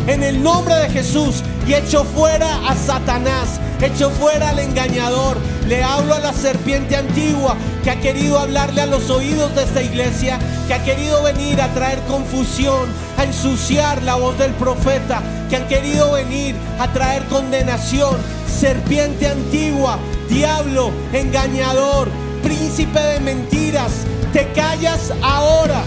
En 0.06 0.22
el 0.22 0.44
nombre 0.44 0.76
de 0.76 0.90
Jesús 0.90 1.42
y 1.68 1.74
echo 1.74 2.04
fuera 2.04 2.68
a 2.68 2.76
Satanás, 2.76 3.60
echo 3.82 4.10
fuera 4.10 4.50
al 4.50 4.60
engañador. 4.60 5.38
Le 5.68 5.84
hablo 5.84 6.14
a 6.14 6.20
la 6.20 6.34
serpiente 6.34 6.96
antigua 6.96 7.56
que 7.84 7.92
ha 7.92 8.00
querido 8.00 8.40
hablarle 8.40 8.82
a 8.82 8.86
los 8.86 9.10
oídos 9.10 9.56
de 9.56 9.64
esta 9.64 9.82
iglesia, 9.82 10.40
que 10.68 10.74
ha 10.74 10.84
querido 10.84 11.24
venir 11.24 11.62
a 11.62 11.74
traer 11.74 12.00
confusión, 12.02 12.90
a 13.18 13.24
ensuciar 13.24 14.04
la 14.04 14.16
voz 14.16 14.38
del 14.38 14.52
profeta, 14.54 15.22
que 15.50 15.56
han 15.56 15.68
querido 15.68 16.12
venir 16.12 16.56
a 16.80 16.92
traer 16.92 17.24
condenación. 17.26 18.18
Serpiente 18.48 19.28
antigua, 19.28 19.98
diablo, 20.30 20.92
engañador, 21.14 22.10
príncipe 22.44 23.00
de 23.00 23.20
mentiras, 23.22 23.92
te 24.34 24.52
callas 24.52 25.14
ahora 25.22 25.84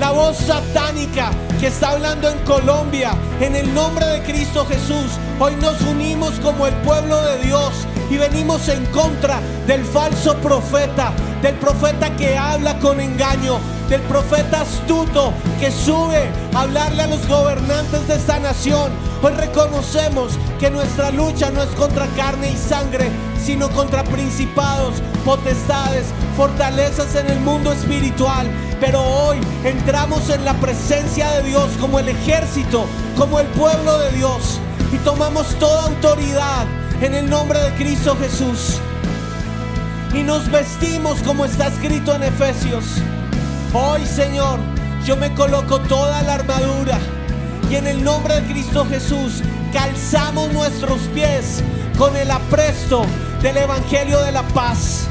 la 0.00 0.12
voz 0.12 0.38
satánica 0.38 1.30
que 1.60 1.66
está 1.66 1.90
hablando 1.90 2.30
en 2.30 2.38
Colombia, 2.38 3.12
en 3.38 3.54
el 3.54 3.72
nombre 3.74 4.06
de 4.06 4.22
Cristo 4.22 4.64
Jesús. 4.64 5.18
Hoy 5.38 5.54
nos 5.56 5.78
unimos 5.82 6.40
como 6.40 6.66
el 6.66 6.74
pueblo 6.76 7.20
de 7.20 7.36
Dios 7.42 7.86
y 8.08 8.16
venimos 8.16 8.66
en 8.70 8.86
contra 8.86 9.40
del 9.66 9.84
falso 9.84 10.34
profeta, 10.38 11.12
del 11.42 11.54
profeta 11.56 12.16
que 12.16 12.38
habla 12.38 12.78
con 12.78 12.98
engaño, 12.98 13.58
del 13.90 14.00
profeta 14.02 14.62
astuto 14.62 15.34
que 15.60 15.70
sube 15.70 16.30
a 16.54 16.62
hablarle 16.62 17.02
a 17.02 17.06
los 17.08 17.28
gobernantes 17.28 18.08
de 18.08 18.14
esta 18.14 18.40
nación. 18.40 18.90
Hoy 19.22 19.32
reconocemos 19.34 20.38
que 20.58 20.70
nuestra 20.70 21.10
lucha 21.10 21.50
no 21.50 21.62
es 21.62 21.70
contra 21.70 22.06
carne 22.16 22.50
y 22.52 22.56
sangre, 22.56 23.10
sino 23.44 23.68
contra 23.68 24.02
principados, 24.04 24.94
potestades, 25.26 26.06
fortalezas 26.38 27.14
en 27.16 27.26
el 27.26 27.40
mundo 27.40 27.70
espiritual. 27.70 28.46
Pero 28.80 29.02
hoy 29.02 29.38
entramos 29.62 30.30
en 30.30 30.44
la 30.44 30.54
presencia 30.54 31.30
de 31.32 31.42
Dios 31.42 31.70
como 31.78 31.98
el 31.98 32.08
ejército, 32.08 32.86
como 33.16 33.38
el 33.38 33.46
pueblo 33.48 33.98
de 33.98 34.12
Dios 34.12 34.58
y 34.92 34.96
tomamos 34.98 35.54
toda 35.58 35.84
autoridad 35.84 36.66
en 37.02 37.14
el 37.14 37.28
nombre 37.28 37.60
de 37.60 37.72
Cristo 37.74 38.16
Jesús. 38.16 38.80
Y 40.14 40.22
nos 40.22 40.50
vestimos 40.50 41.22
como 41.22 41.44
está 41.44 41.68
escrito 41.68 42.14
en 42.14 42.22
Efesios. 42.22 42.84
Hoy, 43.72 44.04
Señor, 44.06 44.58
yo 45.04 45.16
me 45.16 45.32
coloco 45.34 45.78
toda 45.80 46.22
la 46.22 46.34
armadura 46.34 46.98
y 47.70 47.76
en 47.76 47.86
el 47.86 48.02
nombre 48.02 48.40
de 48.40 48.50
Cristo 48.50 48.86
Jesús 48.86 49.42
calzamos 49.72 50.52
nuestros 50.52 51.00
pies 51.14 51.62
con 51.96 52.16
el 52.16 52.30
apresto 52.30 53.04
del 53.42 53.58
Evangelio 53.58 54.20
de 54.22 54.32
la 54.32 54.42
paz. 54.48 55.06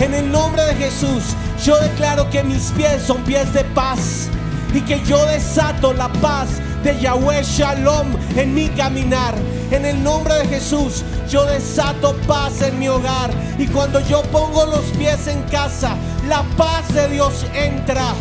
En 0.00 0.12
el 0.12 0.30
nombre 0.30 0.62
de 0.64 0.74
Jesús, 0.74 1.36
yo 1.64 1.78
declaro 1.78 2.28
que 2.28 2.42
mis 2.42 2.72
pies 2.72 3.02
son 3.02 3.22
pies 3.22 3.52
de 3.54 3.62
paz 3.64 4.28
y 4.74 4.80
que 4.80 5.00
yo 5.04 5.24
desato 5.26 5.92
la 5.92 6.08
paz 6.14 6.48
de 6.82 6.98
Yahweh 6.98 7.42
Shalom 7.44 8.08
en 8.36 8.54
mi 8.54 8.68
caminar. 8.70 9.34
En 9.70 9.86
el 9.86 10.02
nombre 10.02 10.34
de 10.34 10.48
Jesús, 10.48 11.04
yo 11.30 11.46
desato 11.46 12.14
paz 12.26 12.60
en 12.62 12.78
mi 12.78 12.88
hogar. 12.88 13.30
Y 13.58 13.66
cuando 13.68 14.00
yo 14.00 14.22
pongo 14.24 14.66
los 14.66 14.84
pies 14.98 15.28
en 15.28 15.42
casa, 15.44 15.96
la 16.28 16.42
paz 16.56 16.92
de 16.92 17.08
Dios 17.08 17.46
entra 17.54 18.12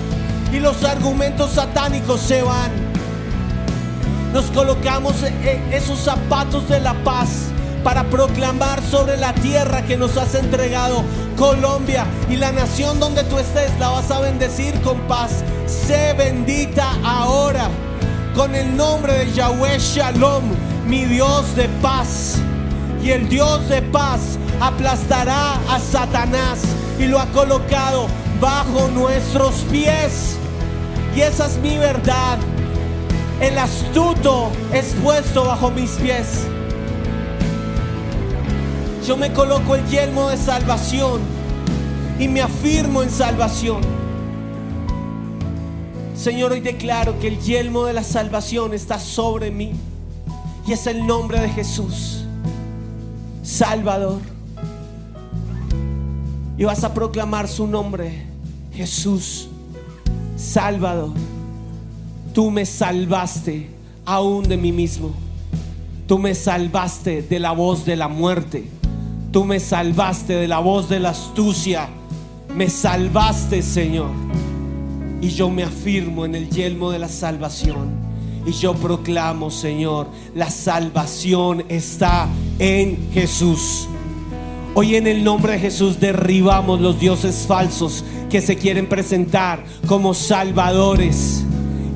y 0.53 0.59
los 0.59 0.83
argumentos 0.83 1.51
satánicos 1.51 2.21
se 2.21 2.43
van. 2.43 2.71
Nos 4.33 4.45
colocamos 4.51 5.15
eh, 5.23 5.61
esos 5.71 5.99
zapatos 5.99 6.69
de 6.69 6.79
la 6.79 6.93
paz 7.03 7.50
para 7.83 8.03
proclamar 8.05 8.81
sobre 8.83 9.17
la 9.17 9.33
tierra 9.33 9.81
que 9.83 9.97
nos 9.97 10.17
has 10.17 10.35
entregado, 10.35 11.03
Colombia 11.37 12.05
y 12.29 12.35
la 12.35 12.51
nación 12.51 12.99
donde 12.99 13.23
tú 13.23 13.39
estés, 13.39 13.71
la 13.79 13.89
vas 13.89 14.11
a 14.11 14.19
bendecir 14.19 14.79
con 14.81 14.99
paz. 15.01 15.43
Sé 15.65 16.13
bendita 16.13 16.87
ahora 17.03 17.69
con 18.35 18.55
el 18.55 18.75
nombre 18.75 19.13
de 19.13 19.31
Yahweh 19.33 19.79
Shalom, 19.79 20.43
mi 20.87 21.05
Dios 21.05 21.55
de 21.55 21.67
paz. 21.81 22.37
Y 23.03 23.11
el 23.11 23.27
Dios 23.29 23.67
de 23.67 23.81
paz 23.81 24.37
aplastará 24.59 25.53
a 25.69 25.79
Satanás 25.79 26.59
y 26.99 27.05
lo 27.05 27.19
ha 27.19 27.25
colocado 27.27 28.07
bajo 28.39 28.87
nuestros 28.89 29.55
pies. 29.71 30.37
Y 31.15 31.21
esa 31.21 31.47
es 31.47 31.57
mi 31.57 31.77
verdad. 31.77 32.37
El 33.41 33.57
astuto 33.57 34.51
es 34.71 34.95
puesto 35.01 35.45
bajo 35.45 35.71
mis 35.71 35.91
pies. 35.91 36.45
Yo 39.05 39.17
me 39.17 39.33
coloco 39.33 39.75
el 39.75 39.85
yelmo 39.87 40.29
de 40.29 40.37
salvación 40.37 41.21
y 42.19 42.27
me 42.27 42.41
afirmo 42.41 43.01
en 43.01 43.09
salvación. 43.09 43.81
Señor, 46.15 46.51
hoy 46.51 46.59
declaro 46.59 47.19
que 47.19 47.29
el 47.29 47.39
yelmo 47.39 47.85
de 47.85 47.93
la 47.93 48.03
salvación 48.03 48.75
está 48.75 48.99
sobre 48.99 49.49
mí 49.49 49.71
y 50.67 50.73
es 50.73 50.85
el 50.85 51.07
nombre 51.07 51.39
de 51.39 51.49
Jesús, 51.49 52.25
Salvador. 53.41 54.21
Y 56.59 56.63
vas 56.63 56.83
a 56.83 56.93
proclamar 56.93 57.47
su 57.47 57.65
nombre, 57.65 58.23
Jesús, 58.71 59.49
Salvador. 60.37 61.13
Tú 62.35 62.51
me 62.51 62.67
salvaste 62.67 63.67
aún 64.05 64.47
de 64.47 64.57
mí 64.57 64.71
mismo. 64.71 65.11
Tú 66.05 66.19
me 66.19 66.35
salvaste 66.35 67.23
de 67.23 67.39
la 67.39 67.51
voz 67.51 67.83
de 67.83 67.95
la 67.95 68.07
muerte. 68.07 68.69
Tú 69.31 69.45
me 69.45 69.61
salvaste 69.61 70.33
de 70.33 70.47
la 70.47 70.59
voz 70.59 70.89
de 70.89 70.99
la 70.99 71.11
astucia. 71.11 71.87
Me 72.53 72.69
salvaste, 72.69 73.61
Señor. 73.61 74.09
Y 75.21 75.29
yo 75.29 75.49
me 75.49 75.63
afirmo 75.63 76.25
en 76.25 76.35
el 76.35 76.49
yelmo 76.49 76.91
de 76.91 76.99
la 76.99 77.07
salvación. 77.07 78.11
Y 78.45 78.51
yo 78.51 78.73
proclamo, 78.73 79.49
Señor, 79.49 80.07
la 80.35 80.49
salvación 80.49 81.63
está 81.69 82.27
en 82.59 83.09
Jesús. 83.13 83.87
Hoy 84.73 84.95
en 84.95 85.07
el 85.07 85.23
nombre 85.23 85.53
de 85.53 85.59
Jesús 85.59 85.99
derribamos 85.99 86.81
los 86.81 86.99
dioses 86.99 87.45
falsos 87.47 88.03
que 88.29 88.41
se 88.41 88.57
quieren 88.57 88.89
presentar 88.89 89.63
como 89.87 90.13
salvadores. 90.13 91.45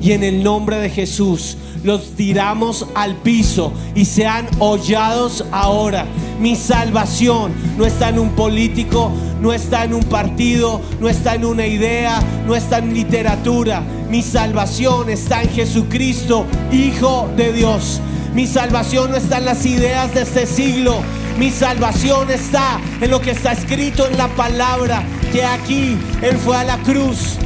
Y 0.00 0.12
en 0.12 0.22
el 0.22 0.42
nombre 0.42 0.76
de 0.78 0.88
Jesús 0.88 1.58
los 1.82 2.12
tiramos 2.12 2.86
al 2.94 3.16
piso 3.16 3.72
y 3.94 4.06
sean 4.06 4.46
hollados 4.58 5.44
ahora. 5.52 6.06
Mi 6.40 6.54
salvación 6.54 7.52
no 7.78 7.86
está 7.86 8.10
en 8.10 8.18
un 8.18 8.30
político, 8.30 9.10
no 9.40 9.52
está 9.52 9.84
en 9.84 9.94
un 9.94 10.04
partido, 10.04 10.80
no 11.00 11.08
está 11.08 11.34
en 11.34 11.44
una 11.44 11.66
idea, 11.66 12.22
no 12.46 12.54
está 12.54 12.78
en 12.78 12.92
literatura. 12.92 13.82
Mi 14.10 14.22
salvación 14.22 15.08
está 15.08 15.42
en 15.42 15.50
Jesucristo, 15.50 16.46
Hijo 16.70 17.28
de 17.36 17.52
Dios. 17.52 18.00
Mi 18.34 18.46
salvación 18.46 19.12
no 19.12 19.16
está 19.16 19.38
en 19.38 19.46
las 19.46 19.64
ideas 19.64 20.12
de 20.14 20.22
este 20.22 20.46
siglo. 20.46 20.96
Mi 21.38 21.50
salvación 21.50 22.30
está 22.30 22.80
en 23.00 23.10
lo 23.10 23.20
que 23.20 23.30
está 23.30 23.52
escrito 23.52 24.06
en 24.06 24.16
la 24.18 24.28
palabra, 24.28 25.02
que 25.32 25.44
aquí 25.44 25.96
Él 26.22 26.36
fue 26.36 26.56
a 26.56 26.64
la 26.64 26.78
cruz 26.78 27.36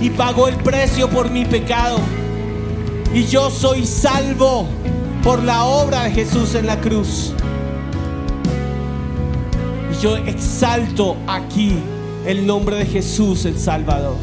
y 0.00 0.10
pagó 0.10 0.48
el 0.48 0.56
precio 0.56 1.08
por 1.08 1.30
mi 1.30 1.44
pecado. 1.44 1.98
Y 3.14 3.24
yo 3.24 3.50
soy 3.50 3.86
salvo 3.86 4.66
por 5.22 5.42
la 5.42 5.64
obra 5.64 6.04
de 6.04 6.12
Jesús 6.12 6.54
en 6.54 6.66
la 6.66 6.80
cruz. 6.80 7.32
Yo 10.00 10.16
exalto 10.16 11.16
aquí 11.26 11.72
el 12.24 12.46
nombre 12.46 12.76
de 12.76 12.86
Jesús 12.86 13.44
el 13.46 13.58
Salvador. 13.58 14.14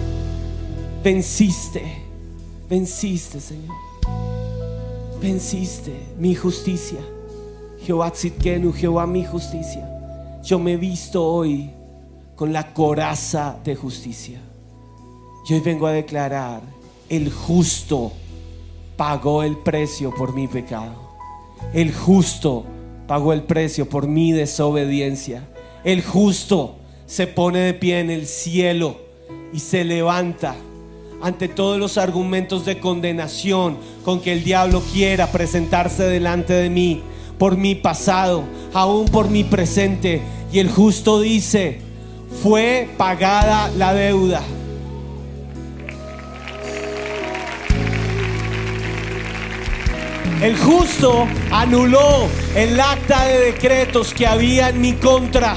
Venciste, 1.03 1.83
venciste 2.69 3.41
Señor. 3.41 3.75
Venciste 5.21 5.91
mi 6.17 6.33
justicia. 6.33 6.99
Jehová 7.81 8.09
Tzidkenu, 8.09 8.71
Jehová 8.71 9.05
mi 9.05 9.25
justicia. 9.25 9.85
Yo 10.43 10.59
me 10.59 10.73
he 10.73 10.77
visto 10.77 11.21
hoy 11.25 11.69
con 12.38 12.53
la 12.53 12.73
coraza 12.73 13.58
de 13.65 13.75
justicia. 13.75 14.39
Y 15.50 15.56
hoy 15.56 15.60
vengo 15.60 15.87
a 15.87 15.91
declarar, 15.91 16.62
el 17.10 17.29
justo 17.29 18.13
pagó 18.95 19.43
el 19.43 19.58
precio 19.58 20.15
por 20.15 20.33
mi 20.33 20.47
pecado. 20.47 20.95
El 21.73 21.93
justo 21.93 22.63
pagó 23.08 23.33
el 23.33 23.43
precio 23.43 23.89
por 23.89 24.08
mi 24.08 24.31
desobediencia. 24.31 25.50
El 25.86 26.04
justo 26.04 26.77
se 27.06 27.27
pone 27.27 27.60
de 27.60 27.75
pie 27.75 28.00
en 28.00 28.10
el 28.10 28.25
cielo 28.25 29.00
y 29.54 29.60
se 29.60 29.83
levanta 29.83 30.56
ante 31.21 31.48
todos 31.48 31.77
los 31.77 32.00
argumentos 32.00 32.65
de 32.65 32.79
condenación 32.79 33.77
con 34.04 34.19
que 34.19 34.33
el 34.33 34.44
diablo 34.44 34.81
quiera 34.92 35.31
presentarse 35.31 36.02
delante 36.06 36.54
de 36.54 36.71
mí 36.71 37.04
por 37.38 37.56
mi 37.56 37.75
pasado, 37.75 38.44
aún 38.73 39.06
por 39.06 39.29
mi 39.29 39.44
presente. 39.44 40.23
Y 40.52 40.58
el 40.58 40.71
justo 40.71 41.21
dice, 41.21 41.81
fue 42.42 42.90
pagada 42.98 43.69
la 43.77 43.94
deuda. 43.94 44.42
El 50.42 50.58
justo 50.58 51.27
anuló 51.52 52.27
el 52.56 52.79
acta 52.79 53.25
de 53.25 53.52
decretos 53.52 54.15
que 54.15 54.25
había 54.25 54.69
en 54.69 54.81
mi 54.81 54.94
contra. 54.94 55.56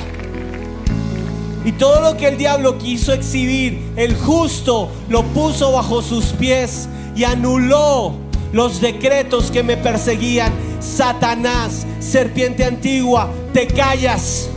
Y 1.69 1.73
todo 1.73 2.01
lo 2.01 2.17
que 2.17 2.29
el 2.29 2.39
diablo 2.39 2.79
quiso 2.79 3.13
exhibir, 3.13 3.93
el 3.95 4.17
justo 4.17 4.89
lo 5.11 5.23
puso 5.23 5.71
bajo 5.71 6.01
sus 6.01 6.25
pies 6.29 6.89
y 7.15 7.25
anuló 7.25 8.15
los 8.55 8.81
decretos 8.81 9.51
que 9.51 9.63
me 9.63 9.77
perseguían. 9.77 10.51
Satanás, 10.81 11.87
serpiente 12.01 12.65
antigua, 12.65 13.29
te 13.53 13.67
callas. 13.67 14.49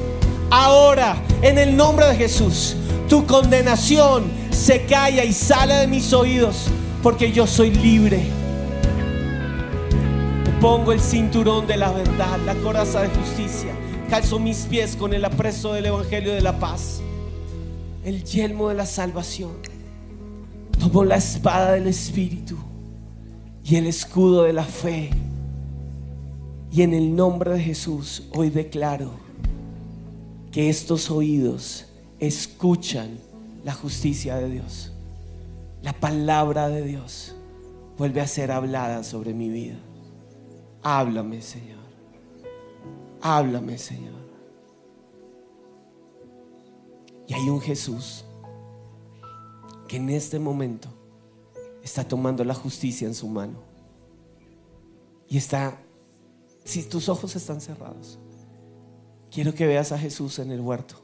Ahora, 0.49 1.17
en 1.41 1.57
el 1.57 1.75
nombre 1.75 2.07
de 2.07 2.15
Jesús, 2.15 2.77
tu 3.09 3.25
condenación 3.25 4.31
se 4.49 4.85
calla 4.85 5.25
y 5.25 5.33
sale 5.33 5.73
de 5.73 5.87
mis 5.87 6.13
oídos, 6.13 6.67
porque 7.03 7.33
yo 7.33 7.45
soy 7.45 7.71
libre. 7.71 8.21
Pongo 10.61 10.93
el 10.93 11.01
cinturón 11.01 11.67
de 11.67 11.75
la 11.75 11.91
verdad, 11.91 12.39
la 12.45 12.55
coraza 12.55 13.01
de 13.01 13.09
justicia. 13.09 13.70
Calzo 14.11 14.39
mis 14.39 14.65
pies 14.65 14.97
con 14.97 15.13
el 15.13 15.23
apreso 15.23 15.71
del 15.71 15.85
Evangelio 15.85 16.33
de 16.33 16.41
la 16.41 16.59
paz. 16.59 16.99
El 18.03 18.25
yelmo 18.25 18.67
de 18.67 18.75
la 18.75 18.85
salvación. 18.85 19.53
Tomo 20.77 21.05
la 21.05 21.15
espada 21.15 21.71
del 21.71 21.87
Espíritu 21.87 22.57
y 23.63 23.77
el 23.77 23.87
escudo 23.87 24.43
de 24.43 24.51
la 24.51 24.65
fe. 24.65 25.11
Y 26.73 26.81
en 26.81 26.93
el 26.93 27.15
nombre 27.15 27.51
de 27.51 27.61
Jesús 27.61 28.27
hoy 28.35 28.49
declaro 28.49 29.11
que 30.51 30.69
estos 30.69 31.09
oídos 31.09 31.85
escuchan 32.19 33.17
la 33.63 33.73
justicia 33.73 34.35
de 34.35 34.49
Dios. 34.49 34.91
La 35.83 35.93
palabra 35.93 36.67
de 36.67 36.83
Dios 36.83 37.33
vuelve 37.97 38.19
a 38.19 38.27
ser 38.27 38.51
hablada 38.51 39.05
sobre 39.05 39.33
mi 39.33 39.47
vida. 39.47 39.77
Háblame, 40.83 41.41
Señor. 41.41 41.80
Háblame, 43.21 43.77
Señor. 43.77 44.19
Y 47.27 47.33
hay 47.33 47.49
un 47.49 47.61
Jesús 47.61 48.25
que 49.87 49.97
en 49.97 50.09
este 50.09 50.39
momento 50.39 50.89
está 51.83 52.03
tomando 52.07 52.43
la 52.43 52.53
justicia 52.53 53.07
en 53.07 53.13
su 53.13 53.27
mano. 53.27 53.59
Y 55.27 55.37
está, 55.37 55.77
si 56.63 56.83
tus 56.83 57.09
ojos 57.09 57.35
están 57.35 57.61
cerrados, 57.61 58.19
quiero 59.29 59.53
que 59.53 59.67
veas 59.67 59.91
a 59.91 59.97
Jesús 59.97 60.39
en 60.39 60.51
el 60.51 60.59
huerto, 60.59 60.95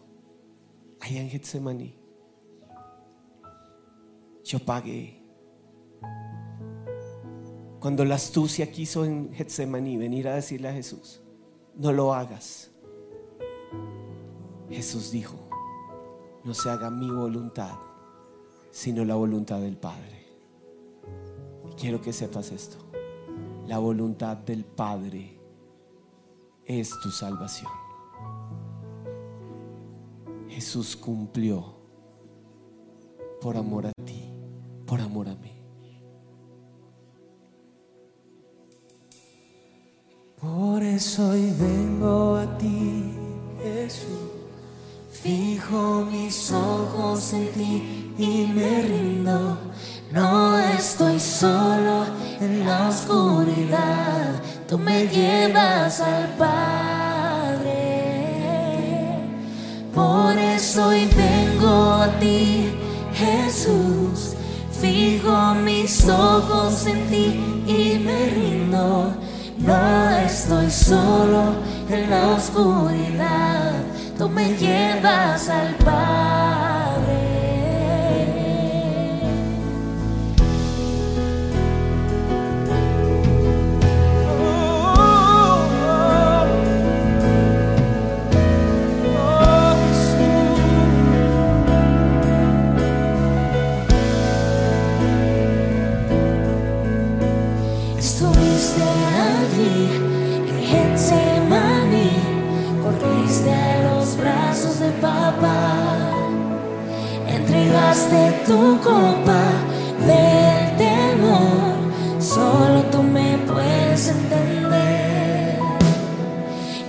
allá 1.00 1.22
en 1.22 1.30
Getsemaní. 1.30 1.96
Yo 4.44 4.60
pagué. 4.60 5.22
Cuando 7.80 8.04
la 8.06 8.16
astucia 8.16 8.72
quiso 8.72 9.06
en 9.06 9.32
Getsemaní 9.34 9.98
venir 9.98 10.28
a 10.28 10.36
decirle 10.36 10.68
a 10.68 10.74
Jesús, 10.74 11.22
no 11.78 11.92
lo 11.92 12.14
hagas. 12.14 12.72
Jesús 14.70 15.12
dijo, 15.12 15.38
no 16.44 16.54
se 16.54 16.70
haga 16.70 16.90
mi 16.90 17.10
voluntad, 17.10 17.78
sino 18.72 19.06
la 19.06 19.16
voluntad 19.16 19.62
del 19.62 19.78
Padre. 19.78 20.28
Quiero 21.78 22.02
que 22.02 22.12
sepas 22.12 22.52
esto, 22.52 22.78
la 23.68 23.78
voluntad 23.78 24.38
del 24.38 24.66
Padre 24.66 25.40
es 26.66 26.90
tu 27.02 27.12
salvación. 27.12 27.72
Jesús 30.50 30.96
cumplió 30.96 31.76
por 33.40 33.56
amor 33.56 33.86
a 33.86 33.92
ti, 34.04 34.34
por 34.86 35.00
amor 35.00 35.30
a 35.30 35.36
mí. 35.36 35.57
Por 40.56 40.82
eso 40.82 41.30
hoy 41.30 41.54
vengo 41.60 42.38
a 42.38 42.58
ti, 42.58 43.04
Jesús. 43.62 44.08
Fijo 45.12 46.06
mis 46.10 46.52
ojos 46.52 47.34
en 47.34 47.52
ti 47.52 48.14
y 48.18 48.48
me 48.56 48.82
rindo. 48.82 49.58
No 50.12 50.58
estoy 50.58 51.20
solo 51.20 52.06
en 52.40 52.66
la 52.66 52.88
oscuridad. 52.88 54.42
Tú 54.70 54.78
me 54.78 55.08
llevas 55.08 56.00
al 56.00 56.30
Padre. 56.38 57.74
Por 59.94 60.38
eso 60.38 60.88
hoy 60.88 61.10
vengo 61.14 61.94
a 61.94 62.20
ti, 62.20 62.72
Jesús. 63.14 64.36
Fijo 64.80 65.56
mis 65.56 66.08
ojos 66.08 66.86
en 66.86 67.08
ti 67.10 67.64
y 67.68 68.00
me 68.00 68.30
rindo. 68.30 69.27
No 69.60 70.10
estoy 70.26 70.70
solo 70.70 71.56
en 71.90 72.10
la 72.10 72.28
oscuridad. 72.30 73.74
Tú 74.18 74.30
me 74.30 74.56
llevas 74.56 75.50
al 75.50 75.76
Padre. 75.76 76.67
Entregaste 107.98 108.46
tu 108.46 108.78
copa 108.84 109.44
del 110.06 110.78
temor, 110.78 111.76
solo 112.20 112.84
tú 112.92 113.02
me 113.04 113.38
puedes 113.40 114.10
entender. 114.10 115.60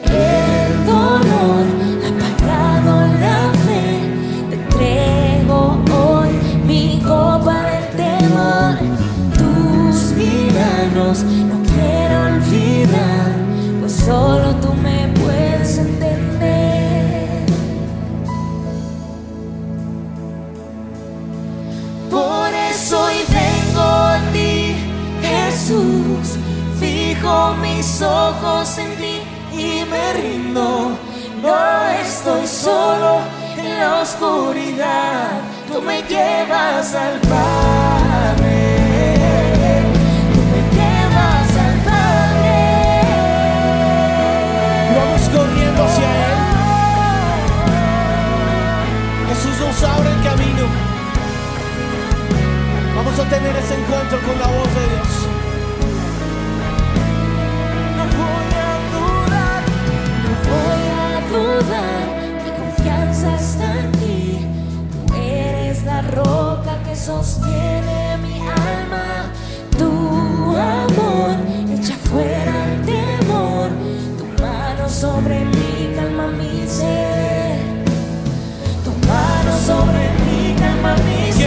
El 0.04 0.86
dolor 0.86 1.64
ha 2.04 2.10
pagado 2.22 2.92
la 3.20 3.52
fe, 3.64 3.88
te 4.50 4.56
entrego 4.56 5.78
hoy 5.92 6.30
mi 6.66 7.00
copa 7.02 7.56
del 7.70 7.86
temor. 7.96 8.76
Tus 9.34 10.12
milagros 10.12 11.24
no 11.24 11.56
quiero 11.72 12.16
olvidar, 12.34 13.32
pues 13.80 13.92
solo 13.92 14.54
tú 14.56 14.67
Fijo 27.18 27.54
mis 27.56 28.00
ojos 28.00 28.78
en 28.78 28.96
ti 28.96 29.22
y 29.52 29.84
me 29.90 30.12
rindo. 30.12 30.96
No 31.42 31.88
estoy 32.00 32.46
solo 32.46 33.20
en 33.56 33.80
la 33.80 34.02
oscuridad. 34.02 35.40
Tú 35.66 35.82
me 35.82 36.02
llevas 36.02 36.94
al 36.94 37.18
Padre. 37.20 38.76
Tú 40.32 40.40
me 40.52 40.60
llevas 40.76 41.56
al 41.66 41.76
Padre. 41.90 43.02
Vamos 44.96 45.22
corriendo 45.28 45.84
hacia 45.84 46.08
Él. 46.26 46.38
Jesús 49.28 49.58
nos 49.60 49.82
abre 49.82 50.08
el 50.08 50.22
camino. 50.22 50.64
Vamos 52.94 53.18
a 53.18 53.24
tener 53.28 53.56
ese 53.56 53.74
encuentro 53.74 54.20
con 54.20 54.38
la 54.38 54.46
voz 54.46 54.74
de 54.74 54.86
Dios. 54.94 55.17
Roca 66.08 66.82
que 66.84 66.96
sostiene 66.96 68.18
mi 68.22 68.40
alma. 68.40 69.32
Tu 69.76 69.86
amor 70.56 71.36
echa 71.72 71.96
fuera 72.08 72.54
el 72.72 72.82
temor. 72.84 73.70
Tu 74.18 74.42
mano 74.42 74.88
sobre 74.88 75.44
mí 75.44 75.92
calma 75.94 76.26
mi 76.28 76.66
ser. 76.66 77.58
Tu 78.84 78.90
mano 79.06 79.52
sobre 79.66 80.02
mí 80.24 80.54
calma 80.58 80.94
mi 81.04 81.32
ser. 81.32 81.37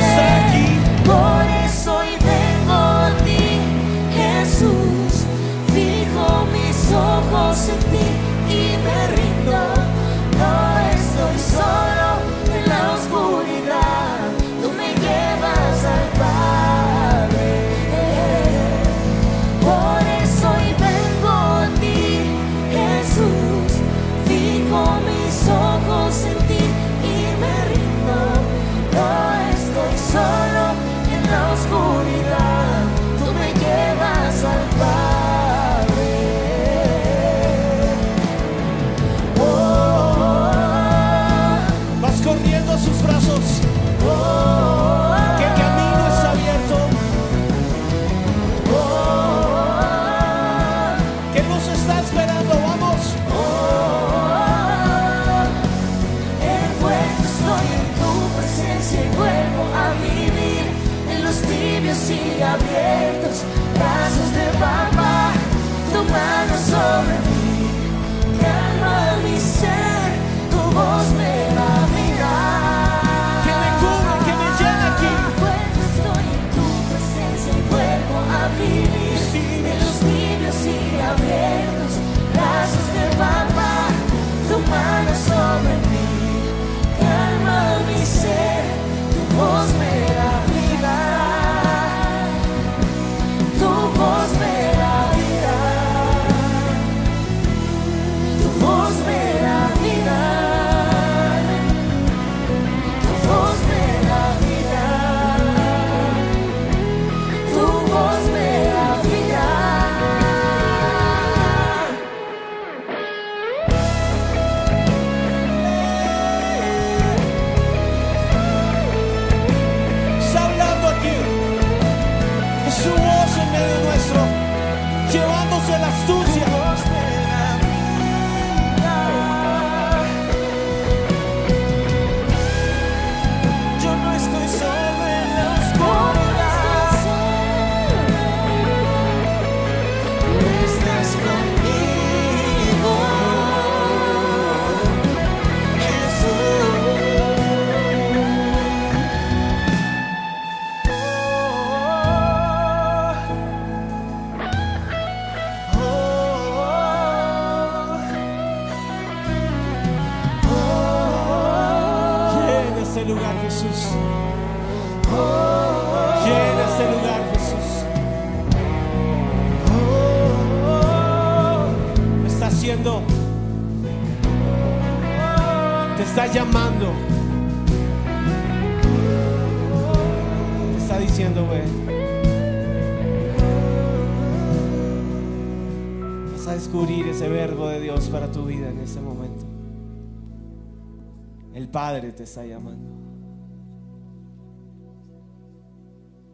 Te 192.16 192.24
está 192.24 192.45
llamando. 192.45 192.91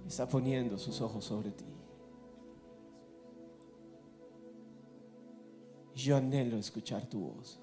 Está 0.07 0.27
poniendo 0.27 0.77
sus 0.77 0.99
ojos 1.01 1.23
sobre 1.23 1.51
ti. 1.51 1.65
Yo 5.93 6.17
anhelo 6.17 6.57
escuchar 6.57 7.07
tu 7.07 7.19
voz. 7.19 7.59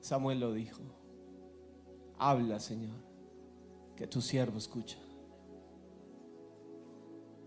Samuel 0.00 0.40
lo 0.40 0.52
dijo. 0.52 0.82
Habla, 2.18 2.58
Señor, 2.58 2.98
que 3.94 4.06
tu 4.06 4.20
siervo 4.20 4.58
escucha. 4.58 4.98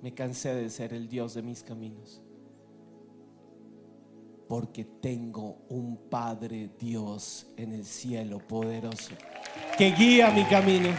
Me 0.01 0.13
cansé 0.13 0.55
de 0.55 0.69
ser 0.69 0.93
el 0.93 1.07
Dios 1.09 1.33
de 1.33 1.41
mis 1.43 1.63
caminos 1.63 2.22
porque 4.53 4.85
tengo 4.85 5.65
un 5.69 5.97
Padre 6.11 6.69
Dios 6.77 7.47
en 7.57 7.71
el 7.71 7.83
cielo 7.83 8.37
poderoso 8.37 9.15
que 9.79 9.89
guía 9.93 10.29
mi 10.29 10.43
camino. 10.45 10.89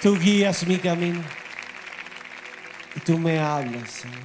Tú 0.00 0.16
guías 0.16 0.64
mi 0.64 0.78
camino 0.78 1.20
y 2.94 3.00
tú 3.00 3.18
me 3.18 3.40
hablas, 3.40 3.90
Señor. 3.90 4.20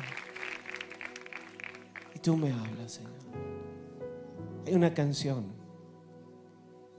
Y 2.13 2.19
tú 2.19 2.37
me 2.37 2.51
hablas, 2.51 2.91
Señor. 2.91 3.11
Hay 4.67 4.75
una 4.75 4.93
canción 4.93 5.47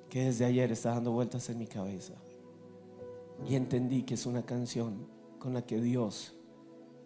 que 0.08 0.24
desde 0.24 0.44
ayer 0.44 0.72
está 0.72 0.90
dando 0.90 1.12
vueltas 1.12 1.48
en 1.50 1.58
mi 1.58 1.68
cabeza 1.68 2.14
y 3.48 3.54
entendí 3.54 4.02
que 4.02 4.14
es 4.14 4.26
una 4.26 4.44
canción 4.44 5.06
con 5.38 5.54
la 5.54 5.62
que 5.64 5.80
Dios 5.80 6.34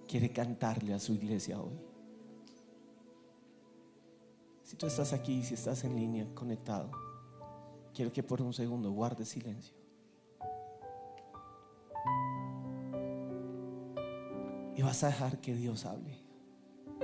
quiere 0.08 0.30
cantarle 0.30 0.94
a 0.94 0.98
su 0.98 1.12
iglesia 1.12 1.60
hoy. 1.60 1.93
Si 4.64 4.76
tú 4.76 4.86
estás 4.86 5.12
aquí, 5.12 5.42
si 5.44 5.54
estás 5.54 5.84
en 5.84 5.94
línea, 5.94 6.26
conectado, 6.34 6.90
quiero 7.92 8.10
que 8.10 8.22
por 8.22 8.40
un 8.40 8.54
segundo 8.54 8.90
guardes 8.90 9.28
silencio. 9.28 9.76
Y 14.74 14.82
vas 14.82 15.04
a 15.04 15.08
dejar 15.08 15.38
que 15.42 15.54
Dios 15.54 15.84
hable 15.84 16.18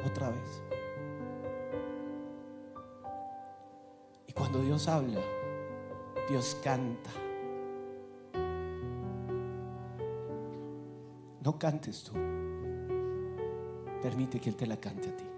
otra 0.04 0.30
vez. 0.30 0.62
Y 4.26 4.32
cuando 4.32 4.62
Dios 4.62 4.88
habla, 4.88 5.20
Dios 6.30 6.56
canta. 6.64 7.11
No 11.44 11.58
cantes 11.58 12.04
tú. 12.04 12.12
Permite 14.00 14.40
que 14.40 14.48
Él 14.48 14.56
te 14.56 14.66
la 14.66 14.78
cante 14.78 15.11
a 15.11 15.16
ti. 15.16 15.30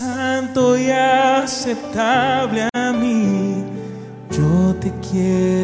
Santo 0.00 0.78
y 0.78 0.90
aceptable 0.90 2.66
a 2.72 2.92
mí. 2.92 3.64
Yo 4.30 4.74
te 4.80 4.90
quiero 5.06 5.59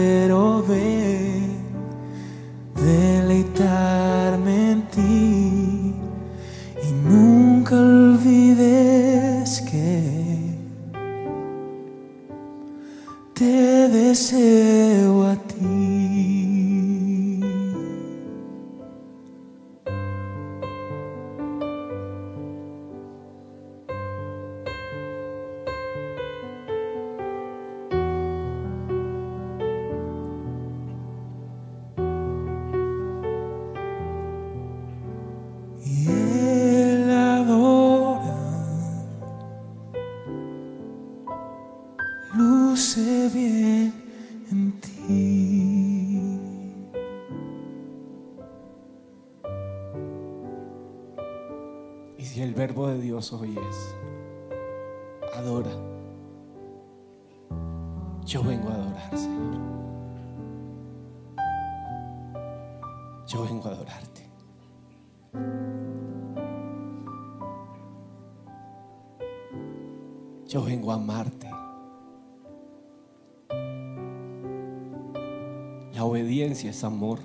es 76.68 76.84
amor. 76.84 77.18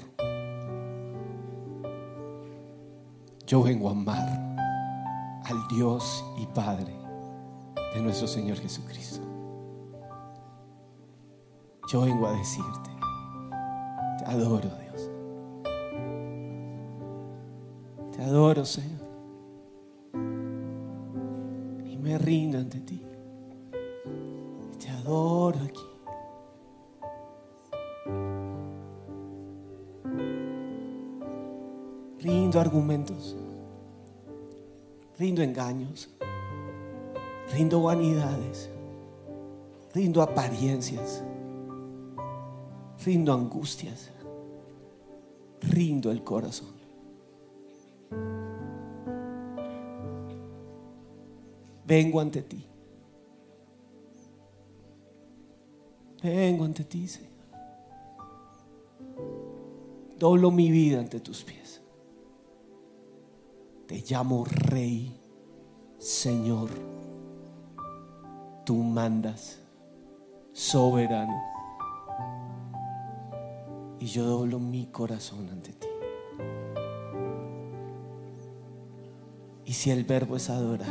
Yo 3.47 3.63
vengo 3.63 3.89
a 3.89 3.91
amar 3.91 4.29
al 5.43 5.67
Dios 5.75 6.23
y 6.37 6.45
Padre 6.47 6.95
de 7.93 8.01
nuestro 8.01 8.27
Señor 8.27 8.57
Jesucristo. 8.57 9.21
Yo 11.91 12.01
vengo 12.01 12.27
a 12.27 12.31
decirte, 12.33 12.89
te 14.19 14.25
adoro 14.25 14.69
Dios. 14.69 15.09
Te 18.15 18.23
adoro 18.23 18.63
Señor. 18.63 19.00
Rindo 35.41 35.59
engaños. 35.59 36.09
Rindo 37.51 37.81
vanidades. 37.81 38.69
Rindo 39.93 40.21
apariencias. 40.21 41.23
Rindo 43.03 43.33
angustias. 43.33 44.11
Rindo 45.61 46.11
el 46.11 46.23
corazón. 46.23 46.73
Vengo 51.87 52.19
ante 52.19 52.43
ti. 52.43 52.63
Vengo 56.21 56.65
ante 56.65 56.83
ti, 56.83 57.07
Señor. 57.07 57.31
Doblo 60.19 60.51
mi 60.51 60.69
vida 60.69 60.99
ante 60.99 61.19
tus 61.19 61.43
pies. 61.43 61.81
Te 63.87 64.03
llamo 64.07 64.45
Rey, 64.45 65.20
Señor. 66.01 66.71
Tú 68.65 68.77
mandas, 68.77 69.59
soberano. 70.51 71.39
Y 73.99 74.07
yo 74.07 74.25
doblo 74.25 74.57
mi 74.57 74.87
corazón 74.87 75.47
ante 75.51 75.73
ti. 75.73 75.87
Y 79.63 79.73
si 79.73 79.91
el 79.91 80.03
verbo 80.03 80.37
es 80.37 80.49
adorar, 80.49 80.87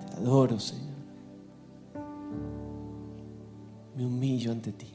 te 0.00 0.16
adoro, 0.16 0.58
Señor. 0.58 0.96
Me 3.94 4.06
humillo 4.06 4.50
ante 4.50 4.72
ti. 4.72 4.90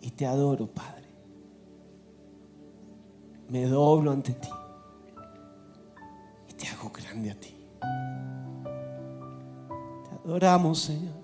Y 0.00 0.10
te 0.10 0.26
adoro, 0.26 0.66
Padre. 0.66 1.06
Me 3.48 3.66
doblo 3.66 4.10
ante 4.10 4.32
ti 4.32 4.48
grande 7.16 7.30
a 7.30 7.34
ti. 7.34 7.54
Te 10.08 10.14
adoramos, 10.24 10.78
Señor. 10.80 11.14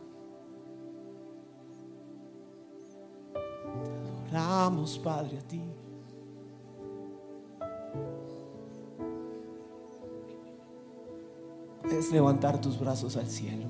Te 3.35 4.31
adoramos, 4.31 4.99
Padre, 4.99 5.39
a 5.39 5.43
ti. 5.43 5.63
Es 11.91 12.11
levantar 12.11 12.59
tus 12.61 12.79
brazos 12.81 13.17
al 13.17 13.27
cielo. 13.27 13.67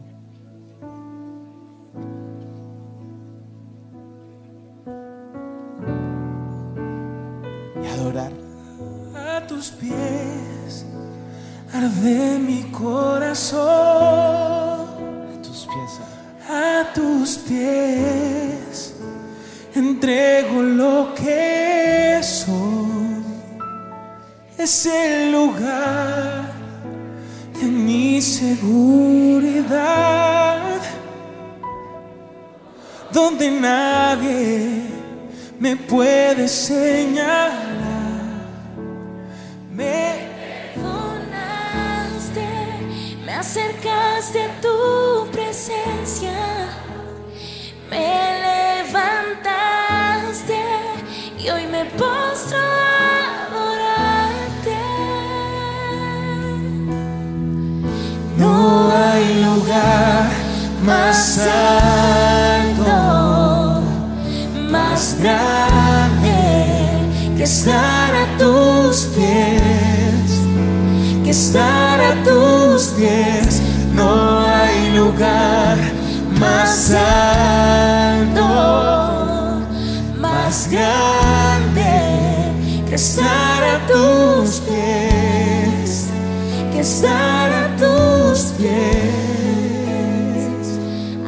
a 87.00 87.74
tus 87.78 88.52
pies, 88.58 88.68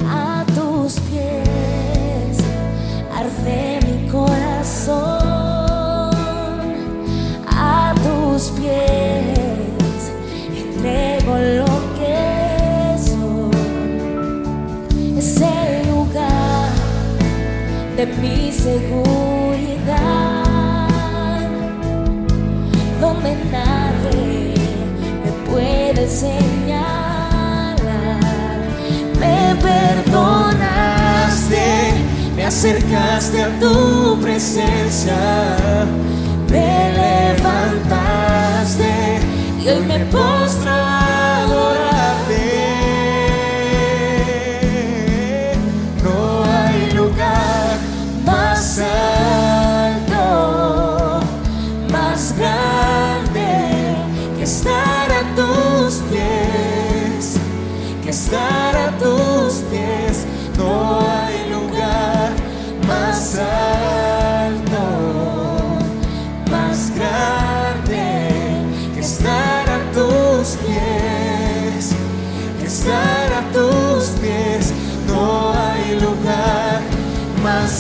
a 0.07 0.45
tus 0.55 1.01
pies, 1.01 2.39
arde 3.17 3.81
mi 3.87 4.07
corazón, 4.09 4.95
a 7.47 7.95
tus 8.05 8.51
pies, 8.51 10.13
entrego 10.55 11.39
lo 11.39 11.73
que 11.99 12.19
soy, 13.09 13.57
es 15.17 15.41
el 15.41 15.89
lugar 15.89 16.73
de 17.97 18.05
mi 18.21 18.53
seguridad, 18.53 18.85
donde 23.01 23.31
me 29.21 29.55
perdonaste, 29.63 30.87
me 32.37 32.45
acercaste 32.45 33.43
a 33.43 33.49
tu 33.61 34.19
presencia, 34.21 35.17
me 36.51 36.93
levantaste 37.43 38.93
y 39.63 39.69
hoy 39.69 39.81
me 39.87 39.99
postro. 40.07 40.84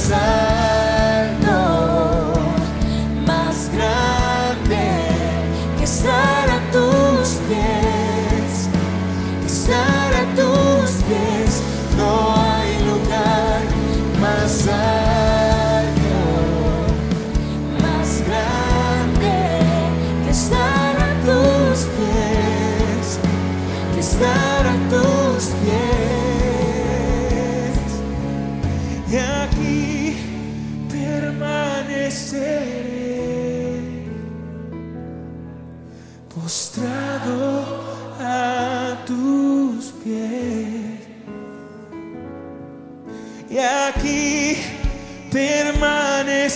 side. 0.05 0.43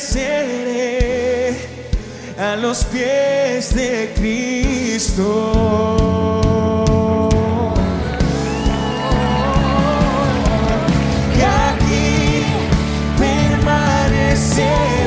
seré 0.09 1.55
a 2.39 2.57
los 2.57 2.85
pies 2.85 3.75
de 3.75 4.13
Cristo. 4.17 5.33
Que 11.35 11.45
aquí 11.45 12.45
permaneceré. 13.19 14.98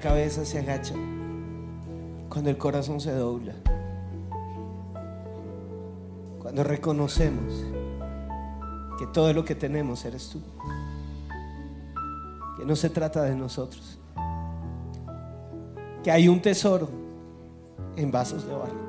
La 0.00 0.08
cabeza 0.08 0.46
se 0.46 0.58
agacha, 0.58 0.94
cuando 2.30 2.48
el 2.48 2.56
corazón 2.56 3.02
se 3.02 3.12
dobla, 3.12 3.52
cuando 6.40 6.64
reconocemos 6.64 7.66
que 8.98 9.06
todo 9.08 9.34
lo 9.34 9.44
que 9.44 9.54
tenemos 9.54 10.02
eres 10.06 10.30
tú, 10.30 10.40
que 12.56 12.64
no 12.64 12.76
se 12.76 12.88
trata 12.88 13.24
de 13.24 13.34
nosotros, 13.34 13.98
que 16.02 16.10
hay 16.10 16.28
un 16.28 16.40
tesoro 16.40 16.88
en 17.94 18.10
vasos 18.10 18.46
de 18.46 18.54
barro, 18.54 18.80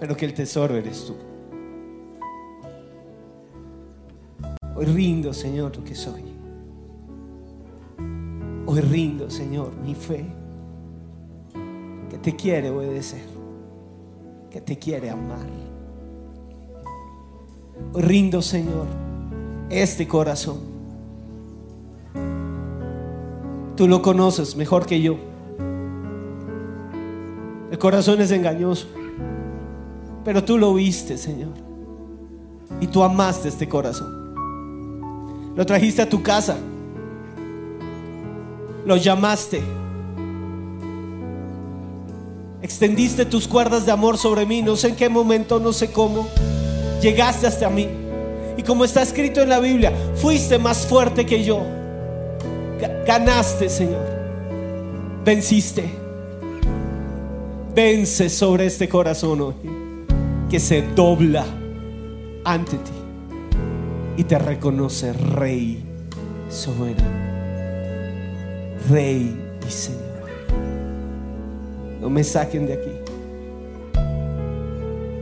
pero 0.00 0.16
que 0.16 0.24
el 0.24 0.32
tesoro 0.32 0.76
eres 0.76 1.04
tú. 1.04 1.14
Hoy 4.74 4.86
rindo, 4.86 5.34
Señor, 5.34 5.76
lo 5.76 5.84
que 5.84 5.94
soy. 5.94 6.31
Rindo, 8.80 9.28
Señor, 9.28 9.72
mi 9.84 9.94
fe, 9.94 10.24
que 12.08 12.18
te 12.18 12.34
quiere 12.34 12.70
obedecer, 12.70 13.24
que 14.50 14.60
te 14.60 14.78
quiere 14.78 15.10
amar. 15.10 15.46
Rindo, 17.94 18.40
Señor, 18.40 18.86
este 19.68 20.08
corazón. 20.08 20.58
Tú 23.76 23.88
lo 23.88 24.00
conoces 24.00 24.56
mejor 24.56 24.86
que 24.86 25.00
yo. 25.00 25.16
El 27.70 27.78
corazón 27.78 28.20
es 28.20 28.30
engañoso, 28.30 28.86
pero 30.24 30.44
tú 30.44 30.58
lo 30.58 30.74
viste, 30.74 31.18
Señor. 31.18 31.52
Y 32.80 32.86
tú 32.86 33.02
amaste 33.02 33.48
este 33.48 33.68
corazón. 33.68 35.52
Lo 35.56 35.66
trajiste 35.66 36.02
a 36.02 36.08
tu 36.08 36.22
casa. 36.22 36.56
Lo 38.84 38.96
llamaste. 38.96 39.62
Extendiste 42.62 43.24
tus 43.24 43.48
cuerdas 43.48 43.86
de 43.86 43.92
amor 43.92 44.18
sobre 44.18 44.46
mí. 44.46 44.62
No 44.62 44.76
sé 44.76 44.88
en 44.88 44.96
qué 44.96 45.08
momento, 45.08 45.58
no 45.60 45.72
sé 45.72 45.90
cómo. 45.90 46.28
Llegaste 47.00 47.46
hasta 47.46 47.68
mí. 47.68 47.88
Y 48.56 48.62
como 48.62 48.84
está 48.84 49.02
escrito 49.02 49.40
en 49.40 49.48
la 49.48 49.58
Biblia, 49.60 49.92
fuiste 50.16 50.58
más 50.58 50.86
fuerte 50.86 51.26
que 51.26 51.42
yo. 51.42 51.60
Ga- 52.80 53.04
Ganaste, 53.06 53.68
Señor. 53.68 54.06
Venciste. 55.24 55.90
Vence 57.74 58.28
sobre 58.28 58.66
este 58.66 58.88
corazón 58.88 59.40
hoy. 59.40 59.54
Que 60.50 60.60
se 60.60 60.82
dobla 60.82 61.44
ante 62.44 62.76
ti 62.76 62.90
y 64.18 64.24
te 64.24 64.38
reconoce 64.38 65.14
Rey 65.14 65.82
soberano, 66.50 67.21
Rey 68.88 69.36
y 69.66 69.70
Señor. 69.70 70.02
No 72.00 72.10
me 72.10 72.24
saquen 72.24 72.66
de 72.66 72.74
aquí, 72.74 72.90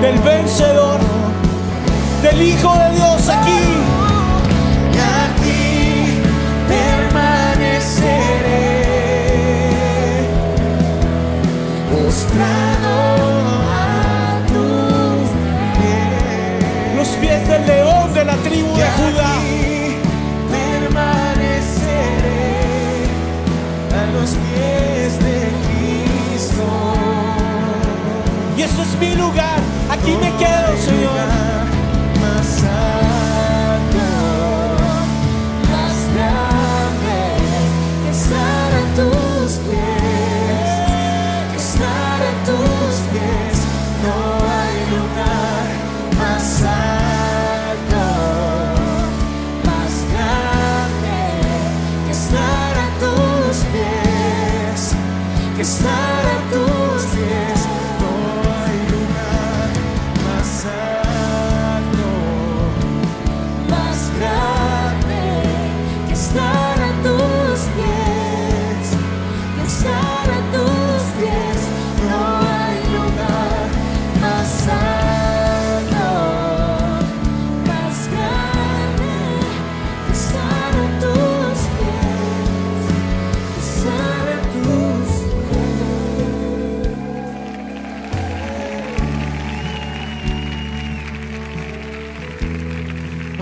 Del 0.02 0.18
vencedor, 0.18 0.98
del 2.22 2.42
Hijo 2.42 2.74
de 2.76 2.90
Dios 2.96 3.28
aquí. 3.28 3.95
Mi 28.98 29.14
lugar. 29.14 29.60
Aquí 29.90 30.12
me 30.12 30.30
quedo, 30.36 30.76
Señor. 30.78 31.45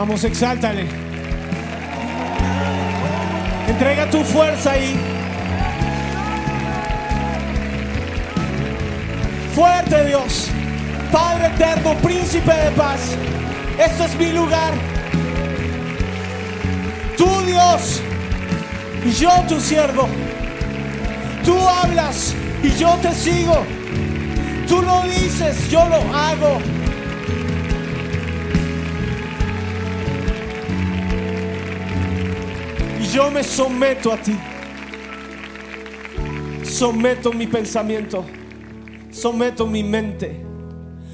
Vamos, 0.06 0.22
exáltale. 0.22 0.84
Entrega 3.66 4.10
tu 4.10 4.22
fuerza 4.22 4.72
ahí. 4.72 4.94
Fuerte 9.54 10.04
Dios, 10.04 10.50
Padre 11.10 11.46
eterno, 11.46 11.94
príncipe 12.02 12.52
de 12.52 12.70
paz. 12.72 13.00
Este 13.78 14.04
es 14.04 14.18
mi 14.18 14.30
lugar. 14.32 14.74
Tú 17.16 17.40
Dios, 17.46 18.02
y 19.06 19.10
yo 19.10 19.30
tu 19.48 19.58
siervo. 19.58 20.06
Tú 21.46 21.56
hablas 21.66 22.34
y 22.62 22.68
yo 22.78 22.90
te 23.00 23.10
sigo. 23.14 23.64
Tú 24.68 24.82
lo 24.82 25.00
dices, 25.04 25.70
yo 25.70 25.88
lo 25.88 26.14
hago. 26.14 26.73
Yo 33.14 33.30
me 33.30 33.44
someto 33.44 34.10
a 34.10 34.16
ti. 34.16 34.36
Someto 36.64 37.32
mi 37.32 37.46
pensamiento. 37.46 38.24
Someto 39.12 39.66
mi 39.66 39.84
mente. 39.84 40.44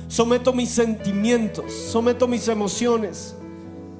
Someto 0.08 0.54
mis 0.54 0.70
sentimientos. 0.70 1.70
Someto 1.70 2.26
mis 2.26 2.48
emociones. 2.48 3.34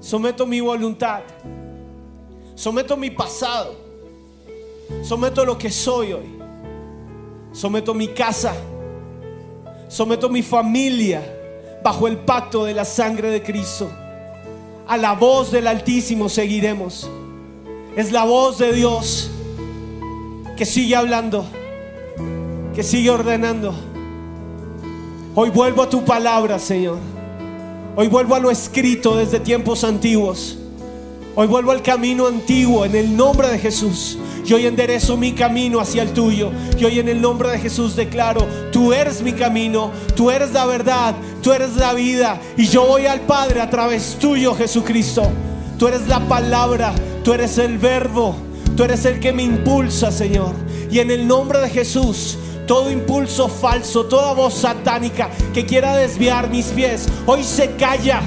Someto 0.00 0.46
mi 0.46 0.60
voluntad. 0.60 1.20
Someto 2.54 2.96
mi 2.96 3.10
pasado. 3.10 3.76
Someto 5.02 5.44
lo 5.44 5.58
que 5.58 5.70
soy 5.70 6.14
hoy. 6.14 6.38
Someto 7.52 7.92
mi 7.92 8.08
casa. 8.08 8.54
Someto 9.88 10.30
mi 10.30 10.42
familia 10.42 11.20
bajo 11.84 12.08
el 12.08 12.16
pacto 12.16 12.64
de 12.64 12.72
la 12.72 12.86
sangre 12.86 13.28
de 13.30 13.42
Cristo. 13.42 13.90
A 14.88 14.96
la 14.96 15.12
voz 15.12 15.50
del 15.50 15.66
Altísimo 15.66 16.30
seguiremos. 16.30 17.06
Es 17.96 18.12
la 18.12 18.24
voz 18.24 18.58
de 18.58 18.72
Dios 18.72 19.30
que 20.56 20.64
sigue 20.64 20.94
hablando, 20.94 21.44
que 22.72 22.84
sigue 22.84 23.10
ordenando. 23.10 23.74
Hoy 25.34 25.50
vuelvo 25.50 25.82
a 25.82 25.90
tu 25.90 26.04
palabra, 26.04 26.60
Señor. 26.60 26.98
Hoy 27.96 28.06
vuelvo 28.06 28.36
a 28.36 28.38
lo 28.38 28.50
escrito 28.50 29.16
desde 29.16 29.40
tiempos 29.40 29.82
antiguos. 29.82 30.56
Hoy 31.34 31.48
vuelvo 31.48 31.72
al 31.72 31.82
camino 31.82 32.28
antiguo 32.28 32.84
en 32.84 32.94
el 32.94 33.16
nombre 33.16 33.48
de 33.48 33.58
Jesús. 33.58 34.16
Y 34.46 34.52
hoy 34.52 34.66
enderezo 34.66 35.16
mi 35.16 35.32
camino 35.32 35.80
hacia 35.80 36.02
el 36.02 36.12
tuyo. 36.12 36.52
Y 36.78 36.84
hoy 36.84 37.00
en 37.00 37.08
el 37.08 37.20
nombre 37.20 37.50
de 37.50 37.58
Jesús 37.58 37.96
declaro, 37.96 38.46
tú 38.70 38.92
eres 38.92 39.20
mi 39.20 39.32
camino, 39.32 39.90
tú 40.14 40.30
eres 40.30 40.52
la 40.52 40.64
verdad, 40.64 41.16
tú 41.42 41.52
eres 41.52 41.74
la 41.74 41.92
vida. 41.92 42.40
Y 42.56 42.66
yo 42.66 42.86
voy 42.86 43.06
al 43.06 43.22
Padre 43.22 43.60
a 43.60 43.68
través 43.68 44.16
tuyo, 44.16 44.54
Jesucristo. 44.54 45.28
Tú 45.80 45.88
eres 45.88 46.08
la 46.08 46.20
palabra, 46.28 46.92
tú 47.24 47.32
eres 47.32 47.56
el 47.56 47.78
verbo, 47.78 48.36
tú 48.76 48.84
eres 48.84 49.06
el 49.06 49.18
que 49.18 49.32
me 49.32 49.44
impulsa, 49.44 50.12
Señor. 50.12 50.54
Y 50.90 50.98
en 50.98 51.10
el 51.10 51.26
nombre 51.26 51.58
de 51.58 51.70
Jesús, 51.70 52.36
todo 52.66 52.90
impulso 52.90 53.48
falso, 53.48 54.04
toda 54.04 54.34
voz 54.34 54.52
satánica 54.52 55.30
que 55.54 55.64
quiera 55.64 55.96
desviar 55.96 56.50
mis 56.50 56.66
pies, 56.66 57.08
hoy 57.24 57.42
se 57.44 57.76
calla, 57.76 58.20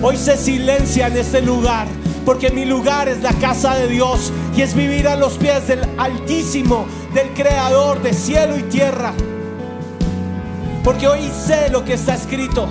hoy 0.00 0.16
se 0.16 0.38
silencia 0.38 1.08
en 1.08 1.18
este 1.18 1.42
lugar. 1.42 1.86
Porque 2.24 2.48
mi 2.48 2.64
lugar 2.64 3.10
es 3.10 3.20
la 3.20 3.34
casa 3.34 3.74
de 3.74 3.88
Dios 3.88 4.32
y 4.56 4.62
es 4.62 4.74
vivir 4.74 5.06
a 5.06 5.16
los 5.16 5.34
pies 5.34 5.68
del 5.68 5.80
Altísimo, 5.98 6.86
del 7.12 7.28
Creador 7.34 8.00
de 8.02 8.14
cielo 8.14 8.56
y 8.56 8.62
tierra. 8.62 9.12
Porque 10.82 11.06
hoy 11.06 11.30
sé 11.46 11.68
lo 11.68 11.84
que 11.84 11.92
está 11.92 12.14
escrito. 12.14 12.66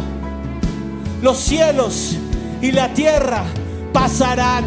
Los 1.22 1.38
cielos 1.38 2.18
y 2.60 2.72
la 2.72 2.92
tierra 2.92 3.44
pasarán, 3.96 4.66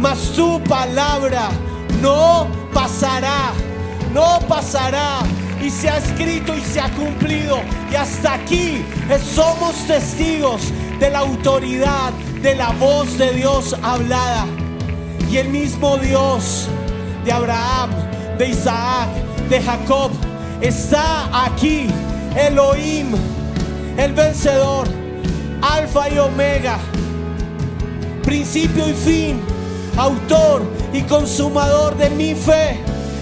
mas 0.00 0.32
tu 0.34 0.58
palabra 0.64 1.50
no 2.00 2.46
pasará, 2.72 3.52
no 4.14 4.38
pasará. 4.48 5.18
Y 5.62 5.70
se 5.70 5.90
ha 5.90 5.98
escrito 5.98 6.54
y 6.54 6.62
se 6.62 6.80
ha 6.80 6.88
cumplido. 6.90 7.58
Y 7.92 7.96
hasta 7.96 8.34
aquí 8.34 8.82
somos 9.34 9.74
testigos 9.86 10.72
de 10.98 11.10
la 11.10 11.18
autoridad, 11.18 12.12
de 12.40 12.54
la 12.54 12.70
voz 12.72 13.18
de 13.18 13.32
Dios 13.34 13.76
hablada. 13.82 14.46
Y 15.30 15.36
el 15.36 15.48
mismo 15.50 15.98
Dios 15.98 16.66
de 17.26 17.32
Abraham, 17.32 17.90
de 18.38 18.48
Isaac, 18.48 19.08
de 19.50 19.60
Jacob, 19.60 20.12
está 20.62 21.44
aquí. 21.44 21.88
Elohim, 22.34 23.08
el 23.98 24.12
vencedor, 24.12 24.86
alfa 25.62 26.08
y 26.10 26.18
omega, 26.18 26.78
principio 28.26 28.88
y 28.88 28.92
fin, 28.92 29.40
autor 29.96 30.62
y 30.92 31.00
consumador 31.02 31.96
de 31.96 32.10
mi 32.10 32.34
fe. 32.34 32.80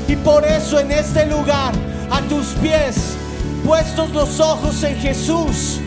Y 0.08 0.16
por 0.16 0.44
eso 0.44 0.80
en 0.80 0.90
este 0.90 1.26
lugar, 1.26 1.72
a 2.10 2.20
tus 2.22 2.46
pies, 2.62 3.14
puestos 3.64 4.10
los 4.10 4.40
ojos 4.40 4.82
en 4.82 4.96
Jesús, 4.96 5.78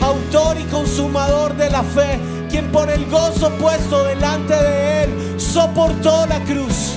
autor 0.00 0.56
y 0.60 0.64
consumador 0.64 1.56
de 1.56 1.70
la 1.70 1.82
fe, 1.84 2.18
quien 2.50 2.70
por 2.72 2.90
el 2.90 3.06
gozo 3.06 3.50
puesto 3.60 4.04
delante 4.04 4.54
de 4.54 5.04
él 5.04 5.40
soportó 5.40 6.26
la 6.26 6.40
cruz, 6.40 6.94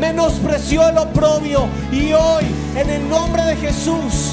menospreció 0.00 0.88
el 0.88 0.98
oprobio 0.98 1.66
y 1.92 2.12
hoy 2.12 2.44
en 2.76 2.88
el 2.90 3.08
nombre 3.08 3.42
de 3.44 3.56
Jesús 3.56 4.32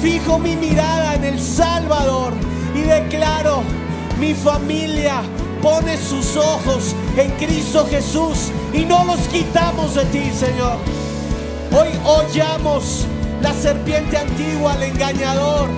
fijo 0.00 0.38
mi 0.38 0.56
mirada 0.56 1.14
en 1.14 1.24
el 1.24 1.40
Salvador 1.40 2.32
y 2.74 2.80
declaro, 2.80 3.62
mi 4.18 4.34
familia 4.34 5.22
pone 5.62 5.96
sus 5.96 6.36
ojos 6.36 6.94
en 7.16 7.30
Cristo 7.32 7.86
Jesús 7.88 8.50
y 8.72 8.84
no 8.84 9.04
los 9.04 9.20
quitamos 9.28 9.94
de 9.94 10.04
ti, 10.06 10.30
Señor. 10.32 10.78
Hoy 11.72 11.88
hollamos 12.04 13.06
la 13.40 13.52
serpiente 13.54 14.16
antigua, 14.16 14.72
al 14.72 14.82
engañador, 14.82 15.68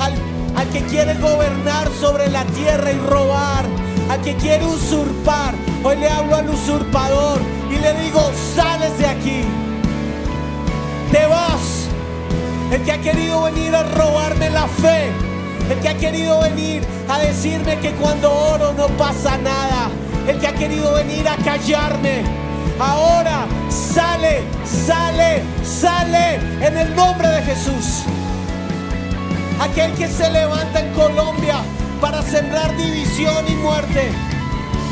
al, 0.00 0.14
al 0.56 0.68
que 0.70 0.80
quiere 0.82 1.14
gobernar 1.14 1.88
sobre 2.00 2.28
la 2.30 2.44
tierra 2.46 2.92
y 2.92 2.98
robar, 2.98 3.64
al 4.10 4.20
que 4.22 4.34
quiere 4.36 4.66
usurpar. 4.66 5.54
Hoy 5.82 5.96
le 5.96 6.08
hablo 6.08 6.36
al 6.36 6.48
usurpador 6.48 7.40
y 7.70 7.78
le 7.78 7.92
digo, 8.02 8.30
sales 8.54 8.96
de 8.98 9.06
aquí, 9.06 9.42
te 11.12 11.26
vas. 11.26 11.88
El 12.72 12.82
que 12.82 12.92
ha 12.92 13.00
querido 13.00 13.42
venir 13.42 13.74
a 13.74 13.82
robarme 13.82 14.50
la 14.50 14.66
fe, 14.66 15.12
el 15.70 15.78
que 15.80 15.88
ha 15.88 15.96
querido 15.96 16.40
venir 16.40 16.82
a 17.08 17.18
decirme 17.18 17.78
que 17.78 17.92
cuando 17.92 18.32
oro 18.32 18.72
no 18.72 18.86
pasa 18.98 19.38
nada, 19.38 19.90
el 20.28 20.38
que 20.38 20.46
ha 20.46 20.54
querido 20.54 20.92
venir 20.94 21.26
a 21.28 21.36
callarme. 21.36 22.22
Ahora 22.78 23.46
sale, 23.68 24.42
sale, 24.64 25.42
sale 25.62 26.36
en 26.60 26.76
el 26.76 26.94
nombre 26.94 27.28
de 27.28 27.42
Jesús. 27.42 28.02
Aquel 29.60 29.92
que 29.92 30.08
se 30.08 30.30
levanta 30.30 30.80
en 30.80 30.92
Colombia 30.92 31.56
para 32.00 32.22
sembrar 32.22 32.76
división 32.76 33.44
y 33.48 33.54
muerte. 33.56 34.10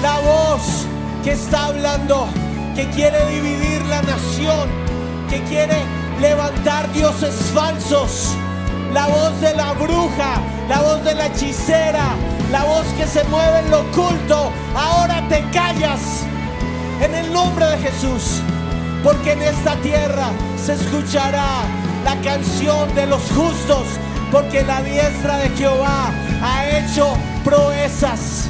La 0.00 0.18
voz 0.20 0.86
que 1.24 1.32
está 1.32 1.66
hablando, 1.66 2.28
que 2.74 2.88
quiere 2.90 3.26
dividir 3.26 3.82
la 3.86 4.02
nación, 4.02 4.68
que 5.28 5.42
quiere 5.42 5.76
levantar 6.20 6.92
dioses 6.92 7.34
falsos. 7.52 8.36
La 8.93 9.07
voz 9.07 9.40
de 9.40 9.55
la 9.55 9.72
bruja, 9.72 10.34
la 10.68 10.80
voz 10.82 11.03
de 11.03 11.14
la 11.14 11.26
hechicera, 11.26 12.14
la 12.51 12.64
voz 12.64 12.84
que 12.99 13.07
se 13.07 13.24
mueve 13.24 13.61
en 13.61 13.70
lo 13.70 13.80
oculto. 13.80 14.53
Ahora 14.76 15.26
te 15.28 15.43
callas 15.51 16.24
en 17.01 17.14
el 17.14 17.32
nombre 17.32 17.64
de 17.66 17.78
Jesús. 17.78 18.43
Porque 19.03 19.32
en 19.32 19.43
esta 19.43 19.76
tierra 19.76 20.28
se 20.62 20.74
escuchará 20.74 21.62
la 22.05 22.20
canción 22.20 22.95
de 22.95 23.07
los 23.07 23.22
justos. 23.32 23.86
Porque 24.30 24.62
la 24.62 24.82
diestra 24.82 25.38
de 25.38 25.49
Jehová 25.51 26.11
ha 26.43 26.68
hecho 26.68 27.16
proezas. 27.45 28.49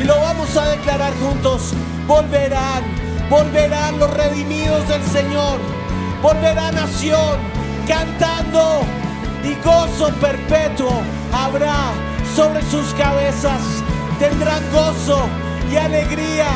Y 0.00 0.04
lo 0.04 0.18
vamos 0.20 0.56
a 0.56 0.68
declarar 0.68 1.12
juntos. 1.20 1.74
Volverán, 2.08 2.82
volverán 3.30 4.00
los 4.00 4.10
redimidos 4.10 4.88
del 4.88 5.02
Señor. 5.04 5.60
Volverá 6.22 6.72
nación 6.72 7.38
cantando 7.86 8.82
y 9.44 9.54
gozo 9.64 10.10
perpetuo 10.20 11.02
habrá 11.32 11.92
sobre 12.34 12.62
sus 12.70 12.92
cabezas. 12.94 13.60
Tendrán 14.18 14.62
gozo 14.72 15.28
y 15.72 15.76
alegría 15.76 16.48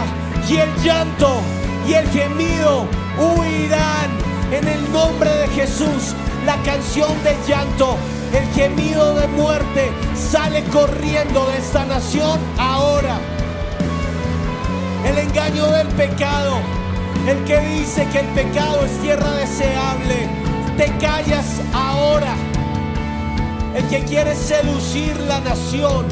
y 0.49 0.57
el 0.57 0.74
llanto 0.82 1.41
y 1.87 1.95
el 1.95 2.09
gemido 2.11 2.87
huirán 3.18 4.11
en 4.53 4.68
el 4.68 4.93
nombre 4.93 5.30
de 5.30 5.49
Jesús. 5.49 6.14
La 6.45 6.57
canción 6.62 7.11
de 7.24 7.37
llanto, 7.49 7.97
el 8.32 8.47
gemido 8.55 9.14
de 9.14 9.26
muerte 9.28 9.91
sale 10.14 10.62
corriendo 10.64 11.47
de 11.47 11.59
esta 11.59 11.85
nación 11.87 12.39
ahora. 12.59 13.18
El 15.07 15.18
engaño 15.18 15.66
del 15.70 15.89
pecado, 15.89 16.57
el 17.26 17.45
que 17.45 17.61
dice 17.61 18.07
que 18.12 18.20
el 18.20 18.26
pecado 18.28 18.85
es 18.85 19.01
tierra 19.01 19.30
deseable, 19.32 20.28
te 20.76 20.87
callas 20.99 21.61
ahora. 21.72 22.35
El 23.75 23.89
que 23.89 24.05
quiere 24.05 24.35
seducir 24.35 25.16
la 25.29 25.41
nación 25.41 26.07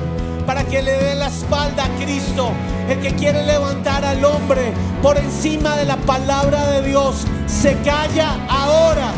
para 0.46 0.64
que 0.64 0.82
le 0.82 0.92
dé 0.92 1.14
la 1.14 1.28
espalda 1.28 1.84
a 1.84 1.88
Cristo, 2.02 2.50
el 2.88 3.00
que 3.00 3.14
quiere 3.14 3.46
levantar 3.46 4.04
al 4.04 4.24
hombre 4.24 4.72
por 5.00 5.16
encima 5.16 5.76
de 5.76 5.84
la 5.84 5.96
palabra 5.98 6.66
de 6.72 6.88
Dios, 6.88 7.24
se 7.46 7.76
calla 7.82 8.36
ahora. 8.48 9.12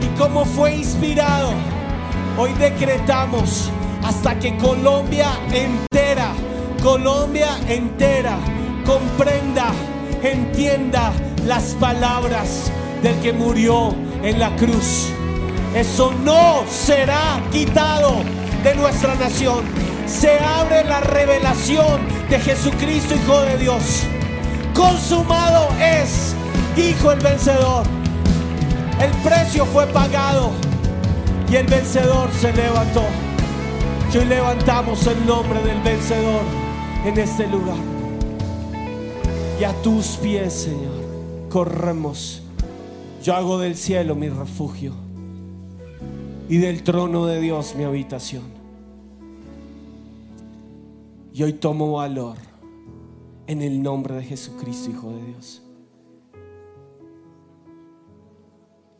Y 0.00 0.18
como 0.18 0.44
fue 0.44 0.74
inspirado, 0.74 1.52
hoy 2.36 2.52
decretamos 2.54 3.70
hasta 4.02 4.38
que 4.40 4.56
Colombia 4.56 5.28
entera, 5.52 6.32
Colombia 6.82 7.58
entera 7.68 8.36
comprenda 8.84 9.70
entienda 10.22 11.12
las 11.46 11.74
palabras 11.74 12.72
del 13.02 13.14
que 13.20 13.32
murió 13.32 13.94
en 14.22 14.38
la 14.38 14.54
cruz. 14.56 15.08
Eso 15.74 16.12
no 16.24 16.64
será 16.70 17.40
quitado 17.52 18.22
de 18.62 18.74
nuestra 18.74 19.14
nación. 19.16 19.64
Se 20.06 20.38
abre 20.38 20.84
la 20.84 21.00
revelación 21.00 22.00
de 22.30 22.40
Jesucristo, 22.40 23.14
Hijo 23.14 23.40
de 23.42 23.58
Dios. 23.58 24.04
Consumado 24.74 25.68
es, 25.80 26.34
dijo 26.74 27.12
el 27.12 27.20
vencedor. 27.20 27.84
El 29.00 29.10
precio 29.22 29.64
fue 29.66 29.86
pagado 29.86 30.50
y 31.50 31.56
el 31.56 31.66
vencedor 31.66 32.30
se 32.32 32.52
levantó. 32.52 33.04
Hoy 34.16 34.24
levantamos 34.24 35.06
el 35.06 35.26
nombre 35.26 35.62
del 35.62 35.80
vencedor 35.82 36.42
en 37.04 37.18
este 37.18 37.46
lugar. 37.46 37.76
Y 39.60 39.64
a 39.64 39.72
tus 39.82 40.16
pies, 40.16 40.52
Señor, 40.52 41.48
corremos. 41.48 42.42
Yo 43.28 43.36
hago 43.36 43.58
del 43.58 43.76
cielo 43.76 44.14
mi 44.14 44.30
refugio 44.30 44.94
y 46.48 46.56
del 46.56 46.82
trono 46.82 47.26
de 47.26 47.42
Dios 47.42 47.74
mi 47.76 47.84
habitación. 47.84 48.44
Y 51.34 51.42
hoy 51.42 51.52
tomo 51.52 51.92
valor 51.92 52.38
en 53.46 53.60
el 53.60 53.82
nombre 53.82 54.14
de 54.14 54.22
Jesucristo, 54.22 54.90
Hijo 54.90 55.10
de 55.10 55.26
Dios. 55.26 55.62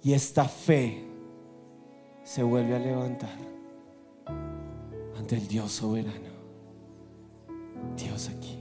Y 0.02 0.12
esta 0.12 0.44
fe 0.44 1.06
se 2.22 2.42
vuelve 2.42 2.76
a 2.76 2.80
levantar 2.80 3.38
ante 5.16 5.36
el 5.36 5.48
Dios 5.48 5.72
soberano. 5.72 6.28
Dios 7.96 8.28
aquí. 8.28 8.57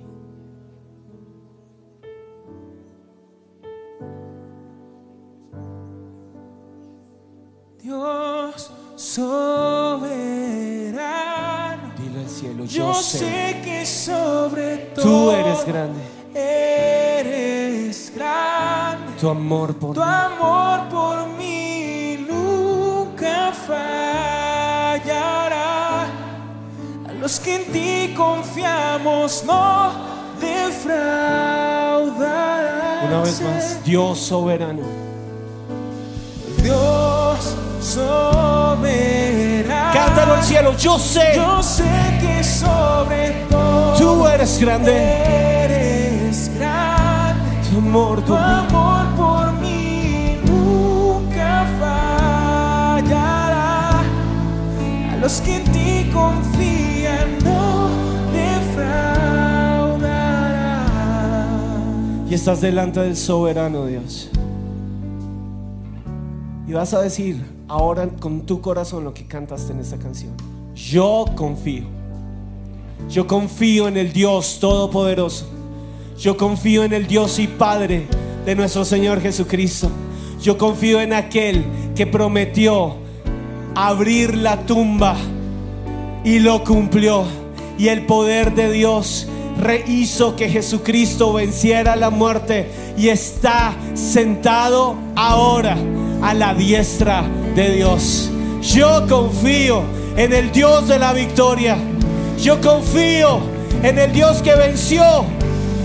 Dios 7.82 8.72
soberano. 8.96 10.08
Dile 11.98 12.20
al 12.22 12.30
cielo, 12.30 12.64
Yo 12.66 12.94
sé 12.94 13.60
que 13.64 13.86
sobre 13.86 14.78
todo 14.96 15.06
Tú 15.06 15.32
eres 15.32 15.66
grande. 15.66 16.00
Eres 16.34 18.12
grande. 18.16 19.14
Tu 19.20 19.30
amor 19.30 19.76
por 19.76 19.94
Tu 19.94 20.00
mí. 20.02 20.06
amor 20.08 20.90
por 20.90 21.28
mí 21.38 22.26
nunca 22.30 23.52
fallará. 23.68 26.04
A 27.08 27.14
los 27.20 27.40
que 27.40 27.56
en 27.56 27.72
ti 27.72 28.14
confiamos 28.16 29.44
no 29.46 29.92
defraudarás. 30.40 33.04
Una 33.08 33.22
vez 33.22 33.42
más, 33.42 33.84
Dios 33.84 34.20
soberano. 34.20 35.07
Dios 36.64 37.56
soberano. 37.82 38.78
Cántalo 39.94 40.34
al 40.36 40.44
cielo, 40.44 40.74
yo 40.78 40.98
sé. 41.00 41.34
Yo 41.36 41.62
sé 41.64 41.84
que 42.22 42.44
sobre 42.44 43.46
todo 43.50 43.94
Tú 43.98 44.28
eres 44.28 44.60
grande. 44.60 44.92
eres 45.64 46.52
grande. 46.58 47.70
Tu 47.70 47.78
amor 47.78 48.22
Tu 48.24 48.34
mí. 48.34 48.40
amor 48.40 49.06
por 49.16 49.54
mí 49.54 50.38
nunca 50.46 51.66
fallará. 51.80 54.02
A 55.14 55.18
los 55.22 55.42
que 55.42 55.56
en 55.58 55.64
ti 55.72 56.10
confían 56.14 57.38
no 57.44 57.88
defraudará. 59.98 60.86
Y 62.30 62.34
estás 62.34 62.62
delante 62.62 63.00
del 63.02 63.16
soberano 63.16 63.86
Dios. 63.86 64.30
Y 66.68 66.74
vas 66.74 66.94
a 66.94 67.02
decir 67.02 67.42
ahora 67.68 68.10
con 68.20 68.42
tu 68.46 68.60
corazón 68.62 69.04
lo 69.04 69.14
que 69.14 69.26
cantaste 69.26 69.72
en 69.72 69.80
esta 69.80 69.98
canción. 69.98 70.34
Yo 70.76 71.26
confío. 71.36 71.84
Yo 73.10 73.26
confío 73.26 73.88
en 73.88 73.96
el 73.98 74.12
Dios 74.12 74.58
Todopoderoso. 74.60 75.48
Yo 76.20 76.36
confío 76.36 76.84
en 76.84 76.94
el 76.94 77.08
Dios 77.08 77.40
y 77.40 77.48
Padre 77.48 78.08
de 78.46 78.56
nuestro 78.56 78.84
Señor 78.84 79.22
Jesucristo. 79.22 79.90
Yo 80.42 80.58
confío 80.58 81.00
en 81.00 81.14
aquel 81.14 81.64
que 81.96 82.06
prometió 82.06 82.96
abrir 83.76 84.36
la 84.36 84.66
tumba 84.66 85.16
y 86.24 86.40
lo 86.40 86.64
cumplió. 86.64 87.24
Y 87.78 87.88
el 87.88 88.06
poder 88.06 88.56
de 88.56 88.72
Dios 88.72 89.28
re- 89.58 89.86
hizo 89.88 90.36
que 90.36 90.50
Jesucristo 90.50 91.32
venciera 91.32 91.96
la 91.96 92.10
muerte 92.10 92.70
y 92.98 93.08
está 93.10 93.74
sentado 93.94 94.96
ahora 95.16 95.78
a 96.22 96.34
la 96.34 96.54
diestra 96.54 97.24
de 97.56 97.72
Dios. 97.72 98.30
Yo 98.62 99.06
confío 99.08 99.84
en 100.16 100.34
el 100.34 100.52
Dios 100.52 100.88
de 100.88 101.00
la 101.00 101.14
victoria. 101.14 101.78
Yo 102.40 102.60
confío 102.62 103.40
en 103.84 103.98
el 103.98 104.12
Dios 104.12 104.42
que 104.42 104.56
venció. 104.56 105.04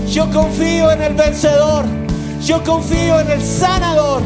Yo 0.09 0.29
confío 0.31 0.91
en 0.91 1.01
el 1.01 1.13
vencedor. 1.13 1.85
Yo 2.43 2.63
confío 2.63 3.19
en 3.19 3.31
el 3.31 3.41
sanador. 3.41 4.21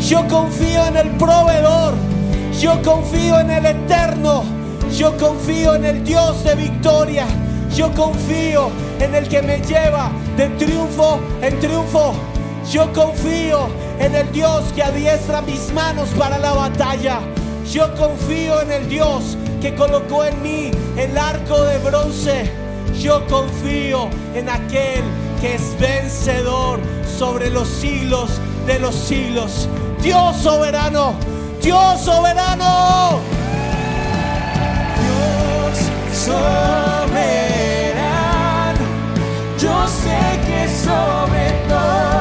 Yo 0.00 0.26
confío 0.28 0.86
en 0.86 0.96
el 0.96 1.10
proveedor. 1.10 1.94
Yo 2.60 2.80
confío 2.82 3.40
en 3.40 3.50
el 3.50 3.66
eterno. 3.66 4.44
Yo 4.96 5.16
confío 5.16 5.74
en 5.74 5.84
el 5.84 6.04
Dios 6.04 6.44
de 6.44 6.54
victoria. 6.54 7.26
Yo 7.74 7.90
confío 7.92 8.70
en 9.00 9.14
el 9.14 9.28
que 9.28 9.40
me 9.42 9.60
lleva 9.60 10.10
de 10.36 10.48
triunfo 10.50 11.20
en 11.40 11.58
triunfo. 11.60 12.14
Yo 12.70 12.92
confío 12.92 13.68
en 13.98 14.14
el 14.14 14.30
Dios 14.32 14.64
que 14.74 14.82
adiestra 14.82 15.42
mis 15.42 15.72
manos 15.72 16.08
para 16.18 16.38
la 16.38 16.52
batalla. 16.52 17.20
Yo 17.70 17.94
confío 17.94 18.60
en 18.62 18.72
el 18.72 18.88
Dios 18.88 19.36
que 19.60 19.74
colocó 19.74 20.24
en 20.24 20.42
mí 20.42 20.70
el 20.96 21.16
arco 21.16 21.62
de 21.62 21.78
bronce. 21.78 22.50
Yo 23.00 23.26
confío 23.26 24.08
en 24.34 24.48
aquel 24.48 25.02
que 25.40 25.54
es 25.54 25.78
vencedor 25.78 26.80
sobre 27.18 27.50
los 27.50 27.68
siglos 27.68 28.40
de 28.66 28.78
los 28.78 28.94
siglos. 28.94 29.68
Dios 30.02 30.36
soberano, 30.36 31.14
Dios 31.60 32.00
soberano. 32.00 33.20
Dios 35.00 35.78
soberano, 36.12 37.12
yo 39.58 39.86
sé 39.88 40.40
que 40.46 40.68
sobre 40.68 41.50
todo 41.68 42.12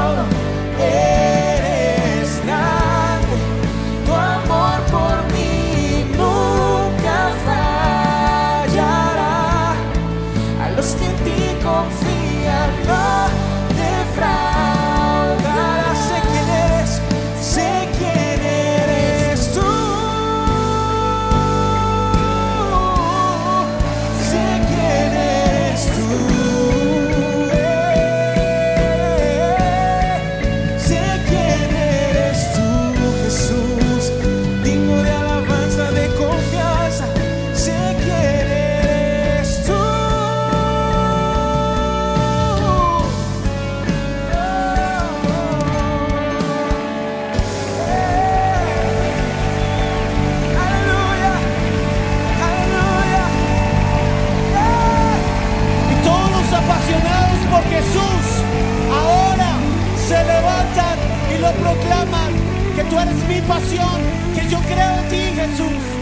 mi 63.32 63.42
pasión, 63.42 64.02
que 64.36 64.50
yo 64.50 64.60
creo 64.62 64.92
en 65.00 65.10
ti, 65.10 65.24
Jesús. 65.40 66.02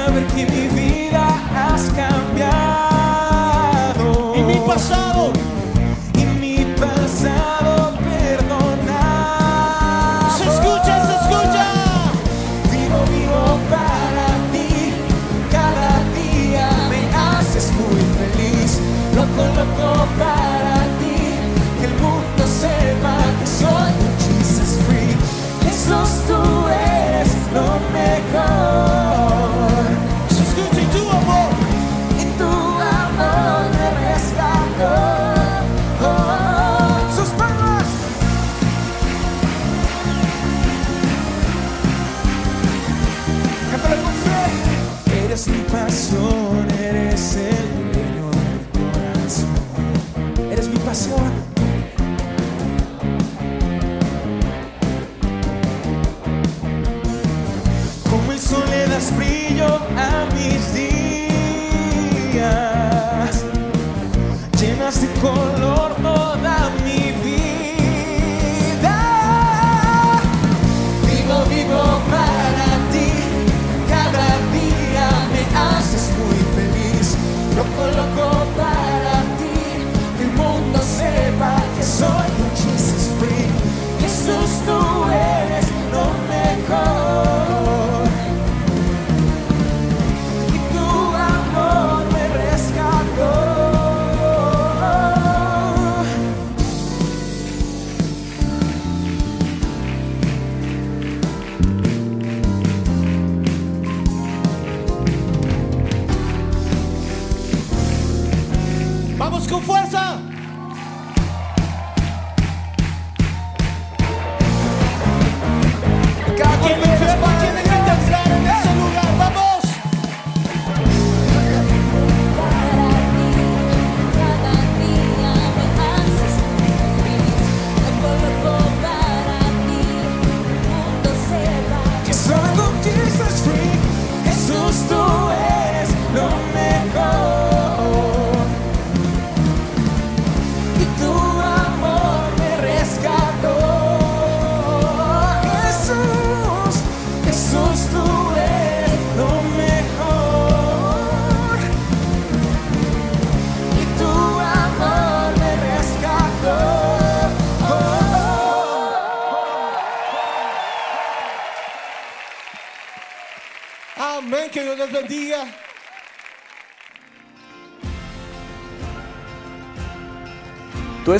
pena 0.00 0.10
perché 0.10 0.46
mi 0.50 0.68
vida 0.68 1.26
asca 1.54 2.09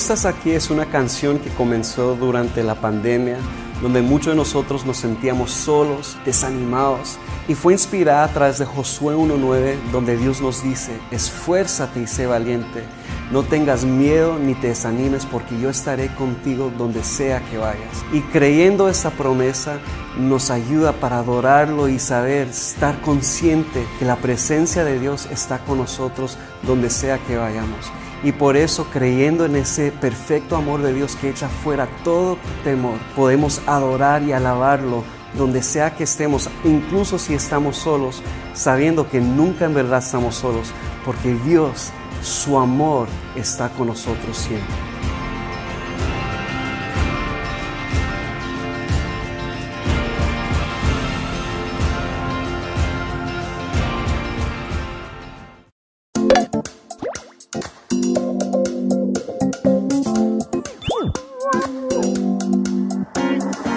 estás 0.00 0.24
aquí 0.24 0.52
es 0.52 0.70
una 0.70 0.86
canción 0.86 1.38
que 1.38 1.50
comenzó 1.50 2.16
durante 2.16 2.62
la 2.62 2.74
pandemia, 2.74 3.36
donde 3.82 4.00
muchos 4.00 4.32
de 4.32 4.34
nosotros 4.34 4.86
nos 4.86 4.96
sentíamos 4.96 5.50
solos, 5.50 6.16
desanimados, 6.24 7.18
y 7.48 7.54
fue 7.54 7.74
inspirada 7.74 8.24
a 8.24 8.32
través 8.32 8.58
de 8.58 8.64
Josué 8.64 9.14
1.9, 9.14 9.74
donde 9.92 10.16
Dios 10.16 10.40
nos 10.40 10.62
dice, 10.62 10.98
esfuérzate 11.10 12.00
y 12.00 12.06
sé 12.06 12.24
valiente, 12.24 12.82
no 13.30 13.42
tengas 13.42 13.84
miedo 13.84 14.38
ni 14.38 14.54
te 14.54 14.68
desanimes, 14.68 15.26
porque 15.26 15.60
yo 15.60 15.68
estaré 15.68 16.08
contigo 16.14 16.72
donde 16.78 17.04
sea 17.04 17.40
que 17.50 17.58
vayas. 17.58 18.02
Y 18.10 18.22
creyendo 18.22 18.88
esta 18.88 19.10
promesa, 19.10 19.80
nos 20.18 20.50
ayuda 20.50 20.92
para 20.92 21.18
adorarlo 21.18 21.90
y 21.90 21.98
saber, 21.98 22.48
estar 22.48 23.02
consciente 23.02 23.86
que 23.98 24.06
la 24.06 24.16
presencia 24.16 24.82
de 24.82 24.98
Dios 24.98 25.28
está 25.30 25.58
con 25.58 25.76
nosotros 25.76 26.38
donde 26.62 26.88
sea 26.88 27.18
que 27.18 27.36
vayamos. 27.36 27.92
Y 28.22 28.32
por 28.32 28.56
eso, 28.56 28.86
creyendo 28.92 29.46
en 29.46 29.56
ese 29.56 29.92
perfecto 29.92 30.56
amor 30.56 30.82
de 30.82 30.92
Dios 30.92 31.16
que 31.16 31.30
echa 31.30 31.48
fuera 31.48 31.88
todo 32.04 32.36
temor, 32.64 32.98
podemos 33.16 33.62
adorar 33.66 34.22
y 34.22 34.32
alabarlo 34.32 35.04
donde 35.36 35.62
sea 35.62 35.94
que 35.94 36.04
estemos, 36.04 36.50
incluso 36.64 37.18
si 37.18 37.34
estamos 37.34 37.76
solos, 37.76 38.22
sabiendo 38.52 39.08
que 39.08 39.20
nunca 39.20 39.64
en 39.64 39.74
verdad 39.74 40.00
estamos 40.00 40.34
solos, 40.34 40.72
porque 41.04 41.34
Dios, 41.46 41.90
su 42.22 42.58
amor, 42.58 43.08
está 43.36 43.70
con 43.70 43.86
nosotros 43.86 44.36
siempre. 44.36 44.89